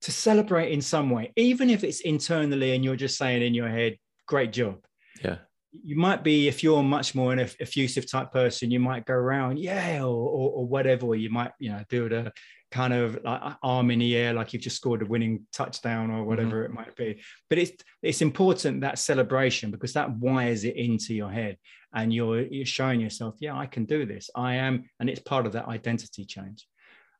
to 0.00 0.12
celebrate 0.12 0.70
in 0.70 0.82
some 0.82 1.08
way, 1.08 1.32
even 1.36 1.70
if 1.70 1.82
it's 1.82 2.00
internally 2.00 2.74
and 2.74 2.84
you're 2.84 2.96
just 2.96 3.16
saying 3.16 3.42
in 3.42 3.54
your 3.54 3.68
head, 3.68 3.96
"Great 4.26 4.52
job." 4.52 4.84
Yeah. 5.22 5.38
You 5.82 5.96
might 5.96 6.22
be, 6.22 6.48
if 6.48 6.62
you're 6.62 6.82
much 6.82 7.14
more 7.14 7.32
an 7.32 7.40
effusive 7.40 8.08
type 8.08 8.30
person, 8.30 8.70
you 8.70 8.80
might 8.80 9.06
go 9.06 9.14
around, 9.14 9.58
yeah, 9.58 10.02
or, 10.02 10.06
or, 10.06 10.50
or 10.50 10.66
whatever. 10.66 11.06
Or 11.06 11.16
you 11.16 11.30
might, 11.30 11.52
you 11.58 11.70
know, 11.70 11.82
do 11.88 12.08
the 12.08 12.32
kind 12.70 12.92
of 12.92 13.18
like 13.24 13.54
arm 13.62 13.90
in 13.90 14.00
the 14.00 14.16
air, 14.16 14.32
like 14.32 14.52
you've 14.52 14.62
just 14.62 14.76
scored 14.76 15.02
a 15.02 15.06
winning 15.06 15.46
touchdown 15.52 16.10
or 16.10 16.24
whatever 16.24 16.64
it 16.64 16.72
might 16.72 16.94
be. 16.96 17.20
But 17.48 17.58
it's 17.58 17.72
it's 18.02 18.22
important 18.22 18.80
that 18.80 18.98
celebration 18.98 19.70
because 19.70 19.92
that 19.92 20.10
wires 20.10 20.64
it 20.64 20.76
into 20.76 21.14
your 21.14 21.30
head 21.30 21.56
and 21.94 22.12
you're 22.12 22.40
you're 22.40 22.66
showing 22.66 23.00
yourself, 23.00 23.36
yeah, 23.38 23.56
I 23.56 23.66
can 23.66 23.84
do 23.84 24.04
this. 24.04 24.28
I 24.34 24.54
am, 24.54 24.84
and 24.98 25.08
it's 25.08 25.20
part 25.20 25.46
of 25.46 25.52
that 25.52 25.68
identity 25.68 26.24
change. 26.24 26.66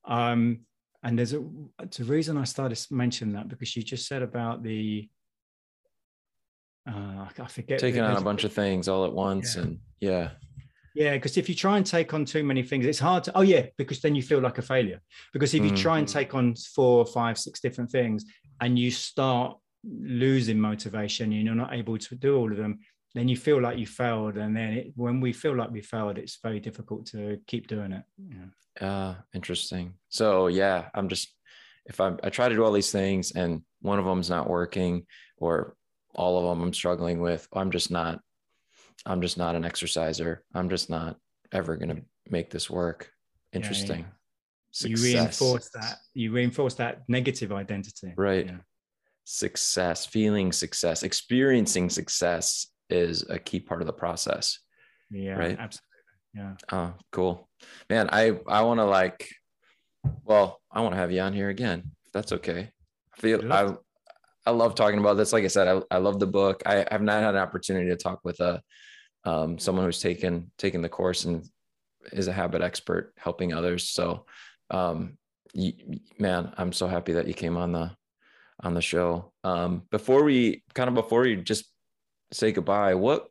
Um, 0.05 0.61
and 1.05 1.19
there's 1.19 1.35
a, 1.35 1.45
it's 1.83 2.01
a 2.01 2.05
reason 2.05 2.37
I 2.37 2.45
started 2.45 2.77
to 2.77 2.95
mention 2.95 3.33
that 3.35 3.49
because 3.49 3.77
you 3.77 3.83
just 3.83 4.09
said 4.09 4.23
about 4.23 4.63
the 4.63 5.09
uh, 6.89 7.27
I 7.39 7.47
forget 7.49 7.79
Taking 7.79 8.01
on 8.03 8.17
a 8.17 8.21
bunch 8.21 8.45
of 8.45 8.53
things 8.53 8.89
all 8.89 9.05
at 9.05 9.13
once. 9.13 9.57
Yeah. 9.57 9.63
And 9.63 9.79
yeah. 10.01 10.31
yeah, 10.95 11.15
because 11.15 11.37
if 11.37 11.49
you 11.49 11.55
try 11.55 11.77
and 11.77 11.87
take 11.87 12.13
on 12.15 12.25
too 12.25 12.45
many 12.45 12.63
things, 12.63 12.85
it's 12.87 12.99
hard 12.99 13.25
to. 13.25 13.33
Oh 13.37 13.41
yeah, 13.43 13.67
because 13.79 14.01
then 14.01 14.15
you 14.15 14.23
feel 14.23 14.41
like 14.41 14.59
a 14.59 14.63
failure. 14.63 15.01
Because 15.33 15.55
if 15.55 15.65
you 15.65 15.73
Mm. 15.73 15.79
try 15.79 15.99
and 15.99 16.09
take 16.09 16.35
on 16.35 16.55
four, 16.55 17.07
five, 17.07 17.39
six 17.39 17.61
different 17.61 17.91
things, 17.91 18.25
and 18.61 18.79
you 18.79 18.91
start 18.91 19.57
losing 19.85 20.61
motivation, 20.61 21.33
and 21.33 21.43
you're 21.45 21.55
not 21.55 21.73
able 21.75 21.99
to 21.99 22.15
do 22.15 22.37
all 22.37 22.51
of 22.51 22.59
them, 22.59 22.79
then 23.15 23.29
you 23.29 23.37
feel 23.37 23.61
like 23.61 23.79
you 23.79 23.87
failed. 23.87 24.37
And 24.37 24.57
then 24.57 24.73
it, 24.73 24.93
when 24.97 25.21
we 25.21 25.33
feel 25.33 25.55
like 25.57 25.71
we 25.71 25.81
failed, 25.81 26.19
it's 26.19 26.39
very 26.43 26.61
difficult 26.61 27.07
to 27.07 27.39
keep 27.47 27.67
doing 27.67 27.93
it. 27.93 28.03
Yeah. 28.29 28.87
Uh, 28.89 29.15
interesting. 29.33 29.95
So 30.09 30.49
yeah, 30.49 30.89
I'm 30.95 31.09
just 31.09 31.35
if 31.87 32.01
I 32.01 32.15
I 32.23 32.31
try 32.31 32.49
to 32.49 32.55
do 32.55 32.65
all 32.65 32.73
these 32.73 32.91
things 32.91 33.33
and 33.33 33.63
one 33.83 33.99
of 33.99 34.05
them's 34.05 34.31
not 34.31 34.49
working 34.51 35.07
or 35.37 35.77
all 36.15 36.39
of 36.39 36.45
them 36.45 36.63
I'm 36.63 36.73
struggling 36.73 37.21
with, 37.21 37.47
I'm 37.53 37.71
just 37.71 37.91
not 37.91 38.21
I'm 39.07 39.21
just 39.21 39.37
not 39.37 39.55
an 39.55 39.65
exerciser. 39.65 40.45
I'm 40.55 40.69
just 40.69 40.89
not 40.89 41.17
ever 41.53 41.77
gonna 41.77 42.03
make 42.31 42.51
this 42.51 42.71
work. 42.71 43.11
yeah. 43.53 43.59
Interesting. 43.59 44.07
You 44.81 44.97
reinforce 44.97 45.71
that. 45.75 45.99
You 46.15 46.33
reinforce 46.33 46.75
that 46.75 47.03
negative 47.09 47.53
identity. 47.53 48.13
Right. 48.17 48.47
Yeah. 48.47 48.57
Success, 49.25 50.05
feeling 50.05 50.53
success, 50.53 51.03
experiencing 51.03 51.91
success 51.91 52.67
is 52.91 53.25
a 53.29 53.39
key 53.39 53.61
part 53.61 53.81
of 53.81 53.87
the 53.87 53.93
process. 53.93 54.59
Yeah. 55.11 55.35
Right. 55.35 55.59
Absolutely. 55.59 55.81
Yeah. 56.35 56.55
Oh, 56.73 56.95
cool. 57.13 57.49
Man, 57.89 58.09
I 58.11 58.39
I 58.49 58.63
want 58.63 58.81
to 58.81 58.85
like 58.85 59.29
well, 60.25 60.61
I 60.71 60.81
want 60.81 60.93
to 60.95 60.99
have 60.99 61.13
you 61.13 61.21
on 61.21 61.33
here 61.33 61.49
again. 61.49 61.93
If 62.07 62.13
that's 62.13 62.33
okay. 62.33 62.71
I 63.17 63.21
feel 63.21 63.53
I 63.53 63.75
I 64.47 64.51
love 64.51 64.75
talking 64.75 64.99
about 64.99 65.17
this. 65.17 65.33
Like 65.33 65.45
I 65.45 65.49
said, 65.49 65.69
I, 65.69 65.97
I 65.97 65.99
love 65.99 66.19
the 66.19 66.27
book. 66.27 66.63
I 66.67 66.87
have 66.91 67.03
not 67.03 67.23
had 67.23 67.35
an 67.35 67.41
opportunity 67.41 67.89
to 67.89 67.97
talk 67.97 68.21
with 68.25 68.41
a 68.41 68.63
um, 69.25 69.59
someone 69.59 69.87
who's 69.87 70.01
taken 70.01 70.51
taken 70.59 70.83
the 70.83 70.89
course 70.89 71.25
and 71.25 71.49
is 72.13 72.29
a 72.29 72.33
habit 72.33 72.63
expert 72.63 73.13
helping 73.17 73.53
others. 73.53 73.89
So 73.89 74.27
um 74.71 75.17
you, 75.53 75.73
man, 76.19 76.53
I'm 76.57 76.73
so 76.73 76.87
happy 76.87 77.13
that 77.13 77.29
you 77.29 77.35
came 77.35 77.57
on 77.57 77.73
the 77.73 77.91
on 78.61 78.75
the 78.75 78.83
show. 78.83 79.33
Um 79.43 79.83
before 79.91 80.25
we 80.25 80.63
kind 80.75 80.89
of 80.89 80.95
before 80.95 81.23
we 81.23 81.37
just 81.37 81.67
say 82.33 82.53
goodbye, 82.53 82.95
what 82.95 83.29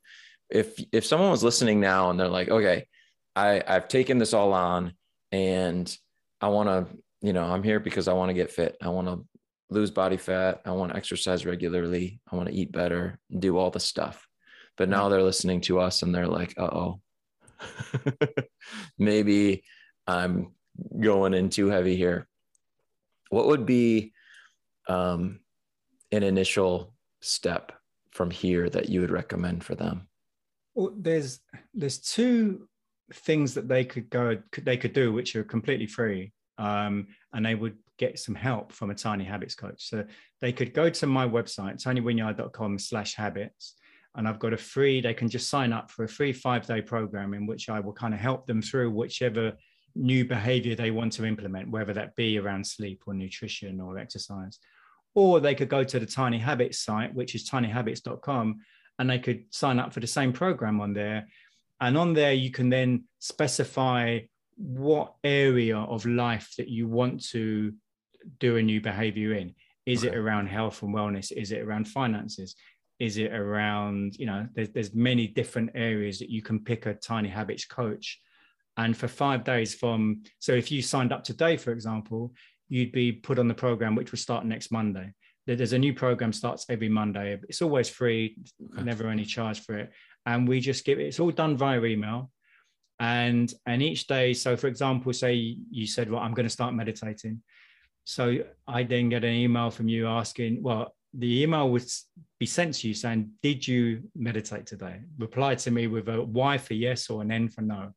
if 0.50 0.80
if 0.92 1.06
someone 1.06 1.32
was 1.32 1.44
listening 1.44 1.80
now 1.80 2.10
and 2.10 2.20
they're 2.20 2.28
like, 2.28 2.50
okay, 2.50 2.88
I 3.36 3.64
I've 3.68 3.88
taken 3.88 4.18
this 4.18 4.34
all 4.34 4.54
on 4.54 4.94
and 5.32 5.96
I 6.42 6.48
want 6.48 6.70
to, 6.70 6.98
you 7.22 7.34
know, 7.34 7.44
I'm 7.44 7.64
here 7.64 7.80
because 7.80 8.08
I 8.08 8.14
want 8.14 8.30
to 8.30 8.34
get 8.34 8.52
fit. 8.52 8.76
I 8.82 8.90
want 8.90 9.08
to 9.08 9.26
lose 9.74 9.92
body 9.92 10.18
fat. 10.18 10.62
I 10.66 10.72
want 10.72 10.92
to 10.92 10.98
exercise 10.98 11.46
regularly. 11.46 12.20
I 12.32 12.36
want 12.36 12.50
to 12.50 12.56
eat 12.56 12.72
better, 12.72 13.20
do 13.38 13.58
all 13.58 13.72
the 13.72 13.80
stuff. 13.80 14.28
But 14.78 14.90
now 14.90 15.10
they're 15.10 15.24
listening 15.24 15.62
to 15.62 15.80
us 15.80 16.02
and 16.02 16.14
they're 16.14 16.28
like, 16.28 16.54
uh 16.58 16.70
oh, 16.72 17.02
maybe 18.98 19.64
I'm 20.08 20.54
going 21.00 21.34
in 21.34 21.50
too 21.50 21.68
heavy 21.68 21.96
here. 21.96 22.28
What 23.30 23.48
would 23.48 23.66
be 23.66 24.14
um, 24.88 25.40
an 26.12 26.24
initial 26.24 26.94
step 27.22 27.72
from 28.12 28.30
here 28.30 28.70
that 28.70 28.90
you 28.90 29.02
would 29.02 29.12
recommend 29.12 29.64
for 29.64 29.76
them? 29.76 30.08
Well, 30.76 30.94
there's 30.98 31.40
there's 31.74 32.00
two 32.00 32.68
things 33.14 33.54
that 33.54 33.68
they 33.68 33.86
could 33.86 34.10
go 34.10 34.38
they 34.62 34.78
could 34.78 34.94
do 34.94 35.14
which 35.14 35.36
are 35.36 35.44
completely 35.44 35.88
free, 35.88 36.32
um, 36.58 37.08
and 37.32 37.46
they 37.46 37.56
would 37.56 37.78
get 37.98 38.20
some 38.20 38.36
help 38.36 38.72
from 38.72 38.90
a 38.90 38.96
Tiny 38.96 39.24
Habits 39.24 39.56
coach. 39.56 39.90
So 39.90 40.06
they 40.42 40.52
could 40.52 40.74
go 40.74 40.90
to 40.90 41.08
my 41.08 41.28
website 41.28 41.84
tonywinyard.com 41.84 42.80
slash 42.80 43.16
habits, 43.16 43.76
and 44.16 44.28
I've 44.28 44.40
got 44.40 44.54
a 44.54 44.58
free. 44.58 45.02
They 45.02 45.14
can 45.14 45.30
just 45.30 45.50
sign 45.50 45.74
up 45.74 45.92
for 45.92 46.04
a 46.04 46.10
free 46.10 46.34
five 46.34 46.66
day 46.66 46.82
program 46.82 47.34
in 47.34 47.46
which 47.46 47.70
I 47.70 47.80
will 47.80 47.94
kind 47.94 48.14
of 48.14 48.20
help 48.20 48.46
them 48.46 48.62
through 48.62 48.92
whichever 48.92 49.54
new 49.96 50.26
behavior 50.26 50.76
they 50.76 50.92
want 50.92 51.14
to 51.14 51.26
implement, 51.26 51.70
whether 51.70 51.94
that 51.94 52.16
be 52.16 52.40
around 52.40 52.66
sleep 52.66 53.04
or 53.06 53.14
nutrition 53.14 53.80
or 53.80 53.98
exercise. 53.98 54.60
Or 55.16 55.40
they 55.40 55.56
could 55.56 55.70
go 55.70 55.84
to 55.84 56.00
the 56.00 56.06
Tiny 56.06 56.40
Habits 56.40 56.80
site, 56.80 57.14
which 57.14 57.36
is 57.36 57.48
tinyhabits.com, 57.48 58.62
and 59.00 59.10
they 59.10 59.20
could 59.20 59.46
sign 59.52 59.80
up 59.80 59.94
for 59.94 60.00
the 60.00 60.08
same 60.08 60.34
program 60.34 60.82
on 60.82 60.94
there. 60.94 61.28
And 61.80 61.98
on 61.98 62.14
there, 62.14 62.34
you 62.34 62.50
can 62.50 62.70
then 62.70 63.04
specify 63.20 64.20
what 64.56 65.16
area 65.24 65.78
of 65.78 66.06
life 66.06 66.54
that 66.58 66.70
you 66.70 66.88
want 66.88 67.24
to 67.30 67.74
do 68.40 68.58
a 68.58 68.62
new 68.62 68.82
behavior 68.82 69.34
in. 69.34 69.54
Is 69.86 70.04
it 70.04 70.16
around 70.16 70.48
health 70.48 70.82
and 70.82 70.96
wellness? 70.96 71.32
Is 71.32 71.52
it 71.52 71.62
around 71.62 71.88
finances? 71.88 72.56
Is 73.00 73.18
it 73.18 73.34
around, 73.34 74.16
you 74.18 74.26
know, 74.26 74.48
there's, 74.56 74.70
there's 74.70 74.94
many 74.94 75.28
different 75.28 75.72
areas 75.76 76.20
that 76.20 76.30
you 76.30 76.42
can 76.42 76.60
pick 76.64 76.86
a 76.86 76.94
tiny 76.94 77.28
habits 77.30 77.66
coach. 77.66 78.20
And 78.78 78.96
for 78.96 79.08
five 79.08 79.44
days 79.44 79.76
from, 79.76 80.24
so 80.40 80.54
if 80.54 80.72
you 80.72 80.82
signed 80.82 81.12
up 81.12 81.24
today, 81.24 81.58
for 81.58 81.72
example, 81.72 82.34
you'd 82.70 82.92
be 82.92 83.12
put 83.12 83.40
on 83.40 83.48
the 83.48 83.54
program, 83.54 83.96
which 83.96 84.12
will 84.12 84.20
start 84.20 84.46
next 84.46 84.72
Monday. 84.72 85.14
There's 85.46 85.74
a 85.74 85.78
new 85.80 85.94
program 85.94 86.32
starts 86.32 86.66
every 86.70 86.88
Monday. 86.90 87.38
It's 87.50 87.62
always 87.62 87.90
free, 87.90 88.38
Okay. 88.74 88.84
never 88.84 89.10
any 89.10 89.26
charge 89.26 89.60
for 89.60 89.78
it. 89.78 89.92
And 90.26 90.48
we 90.48 90.62
just 90.62 90.86
give 90.86 91.00
it, 91.00 91.08
it's 91.08 91.20
all 91.20 91.32
done 91.32 91.58
via 91.58 91.84
email. 91.84 92.32
And 93.00 93.54
and 93.66 93.82
each 93.84 94.08
day, 94.08 94.34
so 94.34 94.56
for 94.56 94.68
example, 94.68 95.12
say 95.12 95.58
you 95.70 95.86
said, 95.86 96.10
Well, 96.10 96.22
I'm 96.22 96.34
going 96.34 96.46
to 96.46 96.50
start 96.50 96.74
meditating. 96.74 97.42
So 98.06 98.40
I 98.68 98.84
then 98.84 99.10
get 99.10 99.24
an 99.24 99.34
email 99.34 99.72
from 99.72 99.88
you 99.88 100.08
asking, 100.08 100.62
well, 100.62 100.96
the 101.14 101.44
email 101.44 101.70
would 101.70 101.86
be 102.40 102.46
sent 102.46 102.76
to 102.76 102.88
you 102.88 102.94
saying, 102.94 103.32
Did 103.42 103.68
you 103.68 104.04
meditate 104.16 104.66
today? 104.66 105.02
Reply 105.20 105.56
to 105.56 105.72
me 105.72 105.88
with 105.88 106.10
a 106.10 106.22
Y 106.24 106.58
for 106.58 106.74
yes 106.74 107.10
or 107.10 107.22
an 107.22 107.32
N 107.32 107.50
for 107.50 107.62
no. 107.62 107.94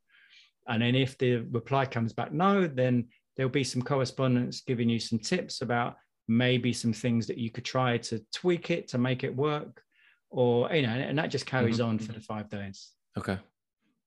And 0.69 0.83
then 0.83 0.95
if 0.95 1.17
the 1.19 1.37
reply 1.51 1.87
comes 1.87 2.13
back 2.13 2.33
no, 2.33 2.67
then 2.67 3.09
there'll 3.37 3.51
be 3.51 3.65
some 3.65 3.83
correspondence 3.83 4.61
giving 4.61 4.89
you 4.89 4.99
some 4.99 5.19
tips 5.19 5.63
about 5.63 5.97
maybe 6.29 6.73
some 6.73 6.93
things 6.93 7.27
that 7.29 7.39
you 7.39 7.51
could 7.51 7.65
try 7.65 7.99
to 7.99 8.25
tweak 8.35 8.71
it 8.71 8.89
to 8.89 8.99
make 8.99 9.25
it 9.25 9.35
work. 9.35 9.83
Or, 10.31 10.71
you 10.75 10.83
know, 10.83 10.89
and 10.91 11.17
that 11.19 11.31
just 11.31 11.47
carries 11.47 11.79
Mhm. 11.79 11.87
on 11.87 11.99
for 11.99 12.13
the 12.13 12.21
five 12.21 12.51
days. 12.51 12.91
Okay. 13.17 13.39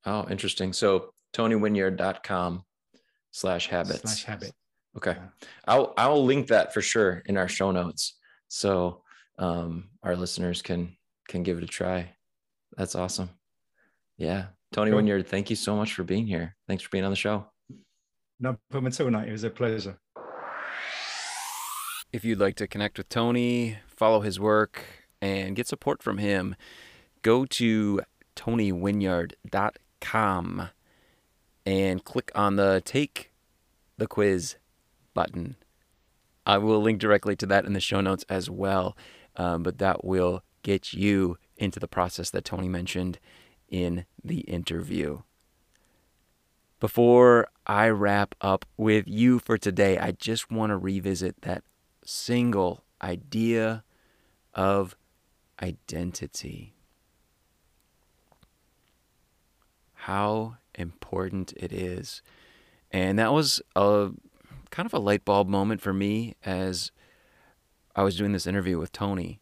Oh, 0.06 0.28
interesting. 0.30 0.74
So 0.74 1.14
tonywinyard.com 1.34 2.64
slash 3.32 3.68
habits. 3.68 4.02
Slash 4.02 4.24
habit. 4.26 4.52
Okay. 4.98 5.16
I'll 5.68 5.94
I'll 5.98 6.24
link 6.24 6.48
that 6.48 6.74
for 6.74 6.82
sure 6.82 7.22
in 7.26 7.38
our 7.38 7.48
show 7.48 7.72
notes. 7.72 8.18
So 8.48 9.04
um 9.38 9.90
our 10.04 10.16
listeners 10.16 10.62
can 10.62 10.96
can 11.28 11.44
give 11.44 11.58
it 11.58 11.64
a 11.64 11.68
try. 11.68 12.14
That's 12.78 12.96
awesome. 12.96 13.30
Yeah. 14.18 14.48
Tony 14.72 14.92
Cool. 14.92 15.02
Winyard, 15.02 15.28
thank 15.28 15.50
you 15.50 15.56
so 15.56 15.76
much 15.76 15.94
for 15.94 16.04
being 16.04 16.28
here. 16.28 16.56
Thanks 16.68 16.84
for 16.84 16.90
being 16.92 17.04
on 17.04 17.12
the 17.12 17.16
show. 17.16 17.46
No 18.40 18.58
problem 18.70 18.92
at 18.92 19.02
all, 19.02 19.10
Nate. 19.10 19.30
It 19.30 19.32
was 19.32 19.44
a 19.44 19.50
pleasure. 19.50 19.98
If 22.12 22.26
you'd 22.26 22.40
like 22.40 22.56
to 22.56 22.68
connect 22.68 22.98
with 22.98 23.08
Tony, 23.10 23.78
follow 23.88 24.22
his 24.22 24.40
work, 24.40 24.84
and 25.22 25.56
get 25.56 25.68
support 25.68 26.02
from 26.02 26.18
him, 26.18 26.56
go 27.22 27.46
to 27.46 28.02
tonywinyard.com 28.36 30.70
and 31.66 32.04
click 32.04 32.32
on 32.34 32.56
the 32.56 32.82
Take 32.84 33.32
the 33.98 34.08
Quiz 34.08 34.56
button. 35.14 35.56
I 36.46 36.58
will 36.58 36.82
link 36.82 37.00
directly 37.00 37.36
to 37.38 37.46
that 37.48 37.66
in 37.66 37.74
the 37.74 37.80
show 37.80 38.02
notes 38.02 38.26
as 38.30 38.50
well, 38.50 38.98
um, 39.36 39.64
but 39.64 39.78
that 39.78 40.04
will 40.04 40.44
get 40.64 40.94
you 40.94 41.38
into 41.58 41.80
the 41.80 41.88
process 41.88 42.30
that 42.32 42.46
Tony 42.46 42.68
mentioned 42.68 43.20
in 43.68 44.06
the 44.24 44.40
interview. 44.42 45.22
Before 46.80 47.50
I 47.68 47.90
wrap 47.90 48.36
up 48.40 48.66
with 48.78 49.06
you 49.08 49.40
for 49.40 49.58
today, 49.58 49.98
I 49.98 50.12
just 50.12 50.50
want 50.50 50.70
to 50.72 50.78
revisit 50.78 51.42
that 51.42 51.64
single 52.06 52.84
idea 53.02 53.84
of 54.54 54.96
identity. 55.62 56.74
How 59.94 60.58
important 60.76 61.54
it 61.58 61.74
is. 61.74 62.22
And 62.92 63.20
that 63.20 63.34
was 63.34 63.62
a 63.76 64.10
kind 64.70 64.86
of 64.86 64.94
a 64.94 65.00
light 65.00 65.26
bulb 65.26 65.48
moment 65.48 65.82
for 65.82 65.94
me 65.94 66.36
as 66.44 66.92
I 67.96 68.04
was 68.04 68.18
doing 68.18 68.32
this 68.32 68.48
interview 68.48 68.78
with 68.78 68.92
Tony 68.92 69.40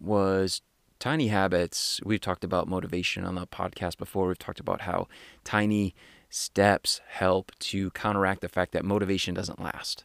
was 0.00 0.62
tiny 0.98 1.28
habits. 1.28 2.00
We've 2.04 2.20
talked 2.20 2.44
about 2.44 2.68
motivation 2.68 3.24
on 3.24 3.34
the 3.34 3.46
podcast 3.46 3.98
before. 3.98 4.28
We've 4.28 4.38
talked 4.38 4.60
about 4.60 4.82
how 4.82 5.08
tiny 5.42 5.94
steps 6.28 7.00
help 7.08 7.52
to 7.58 7.90
counteract 7.90 8.40
the 8.40 8.48
fact 8.48 8.72
that 8.72 8.84
motivation 8.84 9.34
doesn't 9.34 9.60
last. 9.60 10.04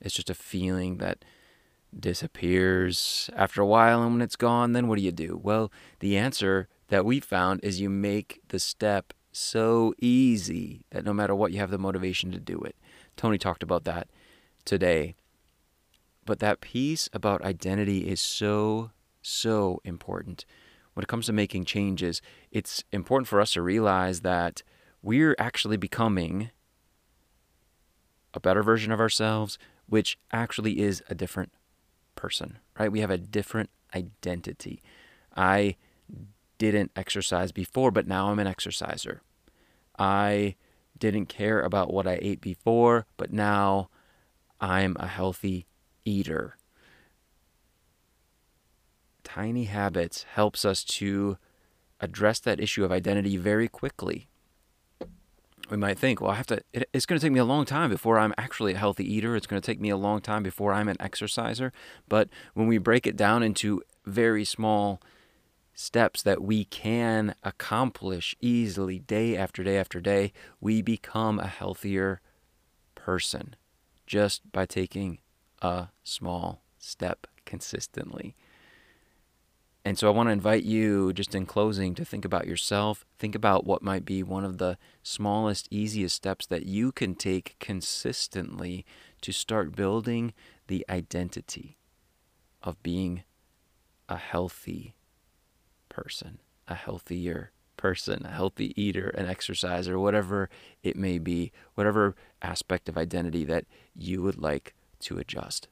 It's 0.00 0.14
just 0.14 0.30
a 0.30 0.34
feeling 0.34 0.98
that 0.98 1.24
disappears 1.98 3.30
after 3.34 3.60
a 3.60 3.66
while, 3.66 4.02
and 4.02 4.12
when 4.12 4.22
it's 4.22 4.36
gone, 4.36 4.72
then 4.72 4.86
what 4.86 4.96
do 4.96 5.02
you 5.02 5.12
do? 5.12 5.40
Well, 5.42 5.72
the 5.98 6.16
answer 6.16 6.68
that 6.88 7.04
we 7.04 7.20
found 7.20 7.60
is 7.62 7.80
you 7.80 7.90
make 7.90 8.40
the 8.48 8.60
step 8.60 9.12
so 9.32 9.94
easy 9.98 10.84
that 10.90 11.04
no 11.04 11.12
matter 11.12 11.34
what, 11.34 11.52
you 11.52 11.58
have 11.58 11.70
the 11.70 11.78
motivation 11.78 12.30
to 12.32 12.40
do 12.40 12.60
it. 12.60 12.76
Tony 13.20 13.36
talked 13.36 13.62
about 13.62 13.84
that 13.84 14.08
today. 14.64 15.14
But 16.24 16.38
that 16.38 16.62
piece 16.62 17.06
about 17.12 17.44
identity 17.44 18.08
is 18.08 18.18
so, 18.18 18.92
so 19.20 19.78
important. 19.84 20.46
When 20.94 21.02
it 21.02 21.08
comes 21.08 21.26
to 21.26 21.34
making 21.34 21.66
changes, 21.66 22.22
it's 22.50 22.82
important 22.92 23.28
for 23.28 23.38
us 23.38 23.52
to 23.52 23.60
realize 23.60 24.22
that 24.22 24.62
we're 25.02 25.36
actually 25.38 25.76
becoming 25.76 26.48
a 28.32 28.40
better 28.40 28.62
version 28.62 28.90
of 28.90 29.00
ourselves, 29.00 29.58
which 29.86 30.16
actually 30.32 30.80
is 30.80 31.02
a 31.10 31.14
different 31.14 31.52
person, 32.14 32.56
right? 32.78 32.90
We 32.90 33.00
have 33.00 33.10
a 33.10 33.18
different 33.18 33.68
identity. 33.94 34.80
I 35.36 35.76
didn't 36.56 36.92
exercise 36.96 37.52
before, 37.52 37.90
but 37.90 38.06
now 38.06 38.30
I'm 38.30 38.38
an 38.38 38.46
exerciser. 38.46 39.20
I 39.98 40.54
didn't 41.00 41.26
care 41.26 41.60
about 41.60 41.92
what 41.92 42.06
I 42.06 42.18
ate 42.22 42.40
before, 42.40 43.06
but 43.16 43.32
now 43.32 43.88
I'm 44.60 44.96
a 45.00 45.06
healthy 45.06 45.66
eater. 46.04 46.56
Tiny 49.24 49.64
habits 49.64 50.24
helps 50.34 50.64
us 50.64 50.84
to 50.84 51.38
address 52.00 52.38
that 52.40 52.60
issue 52.60 52.84
of 52.84 52.92
identity 52.92 53.36
very 53.36 53.68
quickly. 53.68 54.28
We 55.70 55.76
might 55.76 55.98
think, 55.98 56.20
well, 56.20 56.32
I 56.32 56.34
have 56.34 56.48
to, 56.48 56.62
it, 56.72 56.88
it's 56.92 57.06
going 57.06 57.18
to 57.20 57.24
take 57.24 57.32
me 57.32 57.38
a 57.38 57.44
long 57.44 57.64
time 57.64 57.90
before 57.90 58.18
I'm 58.18 58.34
actually 58.36 58.74
a 58.74 58.78
healthy 58.78 59.04
eater. 59.04 59.36
It's 59.36 59.46
going 59.46 59.60
to 59.60 59.66
take 59.66 59.80
me 59.80 59.88
a 59.90 59.96
long 59.96 60.20
time 60.20 60.42
before 60.42 60.72
I'm 60.72 60.88
an 60.88 60.96
exerciser. 60.98 61.72
But 62.08 62.28
when 62.54 62.66
we 62.66 62.78
break 62.78 63.06
it 63.06 63.16
down 63.16 63.42
into 63.42 63.82
very 64.04 64.44
small 64.44 65.00
steps 65.80 66.22
that 66.22 66.42
we 66.42 66.64
can 66.64 67.34
accomplish 67.42 68.36
easily 68.40 68.98
day 68.98 69.34
after 69.34 69.64
day 69.64 69.78
after 69.78 69.98
day, 69.98 70.30
we 70.60 70.82
become 70.82 71.38
a 71.38 71.46
healthier 71.46 72.20
person 72.94 73.56
just 74.06 74.52
by 74.52 74.66
taking 74.66 75.18
a 75.62 75.88
small 76.04 76.62
step 76.78 77.26
consistently. 77.46 78.36
And 79.82 79.98
so 79.98 80.06
I 80.06 80.10
want 80.10 80.28
to 80.28 80.32
invite 80.32 80.64
you, 80.64 81.14
just 81.14 81.34
in 81.34 81.46
closing, 81.46 81.94
to 81.94 82.04
think 82.04 82.26
about 82.26 82.46
yourself. 82.46 83.06
Think 83.18 83.34
about 83.34 83.64
what 83.64 83.82
might 83.82 84.04
be 84.04 84.22
one 84.22 84.44
of 84.44 84.58
the 84.58 84.76
smallest, 85.02 85.66
easiest 85.70 86.14
steps 86.14 86.46
that 86.46 86.66
you 86.66 86.92
can 86.92 87.14
take 87.14 87.56
consistently 87.58 88.84
to 89.22 89.32
start 89.32 89.74
building 89.74 90.34
the 90.66 90.84
identity 90.90 91.78
of 92.62 92.82
being 92.82 93.22
a 94.10 94.18
healthy 94.18 94.94
person, 96.02 96.38
a 96.66 96.74
healthier 96.74 97.52
person, 97.76 98.24
a 98.24 98.30
healthy 98.30 98.72
eater, 98.80 99.08
an 99.10 99.26
exerciser, 99.26 99.98
whatever 99.98 100.48
it 100.82 100.96
may 100.96 101.18
be, 101.18 101.52
whatever 101.74 102.14
aspect 102.40 102.88
of 102.88 102.96
identity 102.96 103.44
that 103.44 103.64
you 103.94 104.22
would 104.22 104.38
like 104.38 104.74
to 104.98 105.18
adjust. 105.18 105.68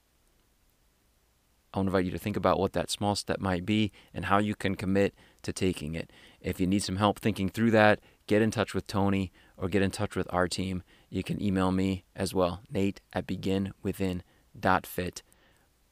I 1.72 1.78
want 1.78 1.86
to 1.86 1.90
invite 1.90 2.04
you 2.06 2.10
to 2.10 2.18
think 2.18 2.36
about 2.36 2.58
what 2.58 2.72
that 2.74 2.90
small 2.90 3.14
step 3.14 3.40
might 3.40 3.64
be 3.64 3.90
and 4.12 4.26
how 4.26 4.38
you 4.38 4.54
can 4.54 4.74
commit 4.74 5.14
to 5.42 5.52
taking 5.52 5.94
it. 5.94 6.10
If 6.40 6.60
you 6.60 6.66
need 6.66 6.82
some 6.82 6.96
help 6.96 7.18
thinking 7.18 7.48
through 7.48 7.70
that, 7.72 8.00
get 8.26 8.42
in 8.42 8.50
touch 8.50 8.74
with 8.74 8.86
Tony 8.86 9.32
or 9.56 9.68
get 9.68 9.82
in 9.82 9.90
touch 9.90 10.14
with 10.16 10.26
our 10.32 10.48
team. 10.48 10.82
You 11.10 11.22
can 11.22 11.42
email 11.42 11.72
me 11.72 12.04
as 12.14 12.34
well, 12.34 12.60
nate 12.70 13.00
at 13.12 13.26
beginwithin.fit, 13.26 15.22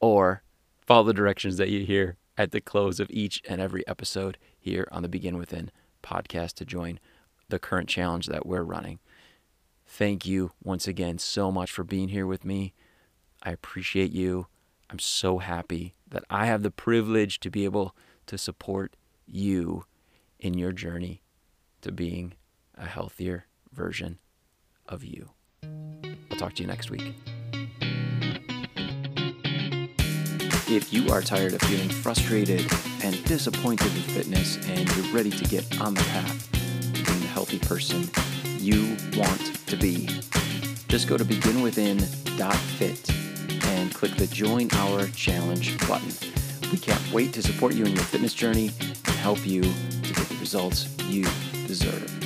or 0.01 0.43
follow 0.87 1.05
the 1.05 1.15
directions 1.15 1.57
that 1.57 1.69
you 1.69 1.85
hear 1.87 2.17
at 2.37 2.53
the 2.53 2.61
close 2.61 3.01
of 3.01 3.11
each 3.11 3.43
and 3.49 3.61
every 3.61 3.87
episode 3.87 4.39
here 4.59 4.89
on 4.93 5.03
the 5.03 5.09
Begin 5.09 5.39
Within 5.39 5.71
podcast 6.03 6.55
to 6.55 6.65
join 6.65 7.01
the 7.49 7.59
current 7.59 7.89
challenge 7.89 8.27
that 8.27 8.47
we're 8.47 8.63
running. 8.63 8.99
Thank 9.87 10.27
you 10.27 10.51
once 10.63 10.89
again 10.89 11.19
so 11.19 11.53
much 11.53 11.71
for 11.71 11.85
being 11.85 12.09
here 12.09 12.27
with 12.27 12.45
me. 12.45 12.75
I 13.43 13.51
appreciate 13.51 14.13
you. 14.13 14.49
I'm 14.91 14.99
so 14.99 15.39
happy 15.39 15.95
that 16.09 16.25
I 16.29 16.47
have 16.47 16.63
the 16.63 16.71
privilege 16.71 17.41
to 17.41 17.51
be 17.51 17.65
able 17.65 17.95
to 18.27 18.37
support 18.37 18.97
you 19.27 19.85
in 20.39 20.55
your 20.55 20.73
journey 20.73 21.23
to 21.83 21.93
being 21.93 22.35
a 22.77 22.87
healthier 22.87 23.47
version 23.73 24.19
of 24.87 25.05
you. 25.05 25.31
I'll 26.31 26.39
talk 26.39 26.55
to 26.55 26.63
you 26.63 26.69
next 26.69 26.91
week. 26.91 27.15
If 30.69 30.93
you 30.93 31.13
are 31.13 31.23
tired 31.23 31.55
of 31.55 31.61
feeling 31.63 31.89
frustrated 31.89 32.69
and 33.05 33.23
disappointed 33.25 33.87
in 33.87 34.03
fitness 34.03 34.57
and 34.69 34.97
you're 34.97 35.15
ready 35.15 35.31
to 35.31 35.45
get 35.45 35.81
on 35.81 35.95
the 35.95 36.01
path 36.03 36.51
to 36.93 37.05
being 37.05 37.21
the 37.21 37.29
healthy 37.29 37.61
person 37.61 38.11
you 38.59 38.97
want 39.17 39.65
to 39.69 39.77
be, 39.77 40.09
just 40.89 41.07
go 41.07 41.17
to 41.17 41.25
beginwithin.fit 41.25 43.11
and 43.67 43.95
click 43.95 44.17
the 44.17 44.27
Join 44.27 44.69
Our 44.73 45.07
Challenge 45.09 45.79
button. 45.87 46.13
We 46.73 46.79
can't 46.79 47.13
wait 47.13 47.33
to 47.35 47.43
support 47.43 47.75
you 47.75 47.85
in 47.85 47.95
your 47.95 48.05
fitness 48.05 48.35
journey 48.35 48.73
and 48.81 49.17
help 49.19 49.47
you 49.47 49.63
to 49.63 49.69
get 50.15 50.29
the 50.29 50.37
results 50.41 50.89
you 51.09 51.29
deserve. 51.69 52.26